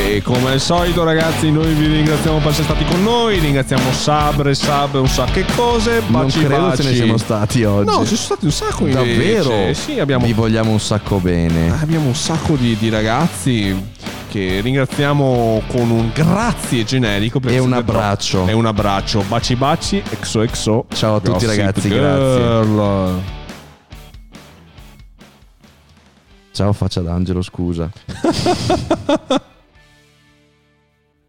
[0.09, 4.55] e come al solito ragazzi noi vi ringraziamo per essere stati con noi ringraziamo Sabre
[4.55, 7.87] Sab un sacco di cose Non baci credo baci ce ne siano stati oggi.
[7.91, 9.43] no ci sono stati un sacco invece.
[9.43, 9.75] Davvero?
[9.75, 11.73] sì abbiamo Vi vogliamo un sacco bene.
[11.81, 13.75] Abbiamo un sacco di, di ragazzi
[14.31, 17.41] che ringraziamo con un grazie generico.
[17.45, 18.37] E un abbraccio.
[18.39, 19.25] troppo- E un abbraccio.
[19.27, 20.87] Baci baci, exo exo.
[20.95, 23.21] Ciao a tutti, Gossip ragazzi, Girl.
[26.53, 27.91] Ciao faccia d'angelo, scusa.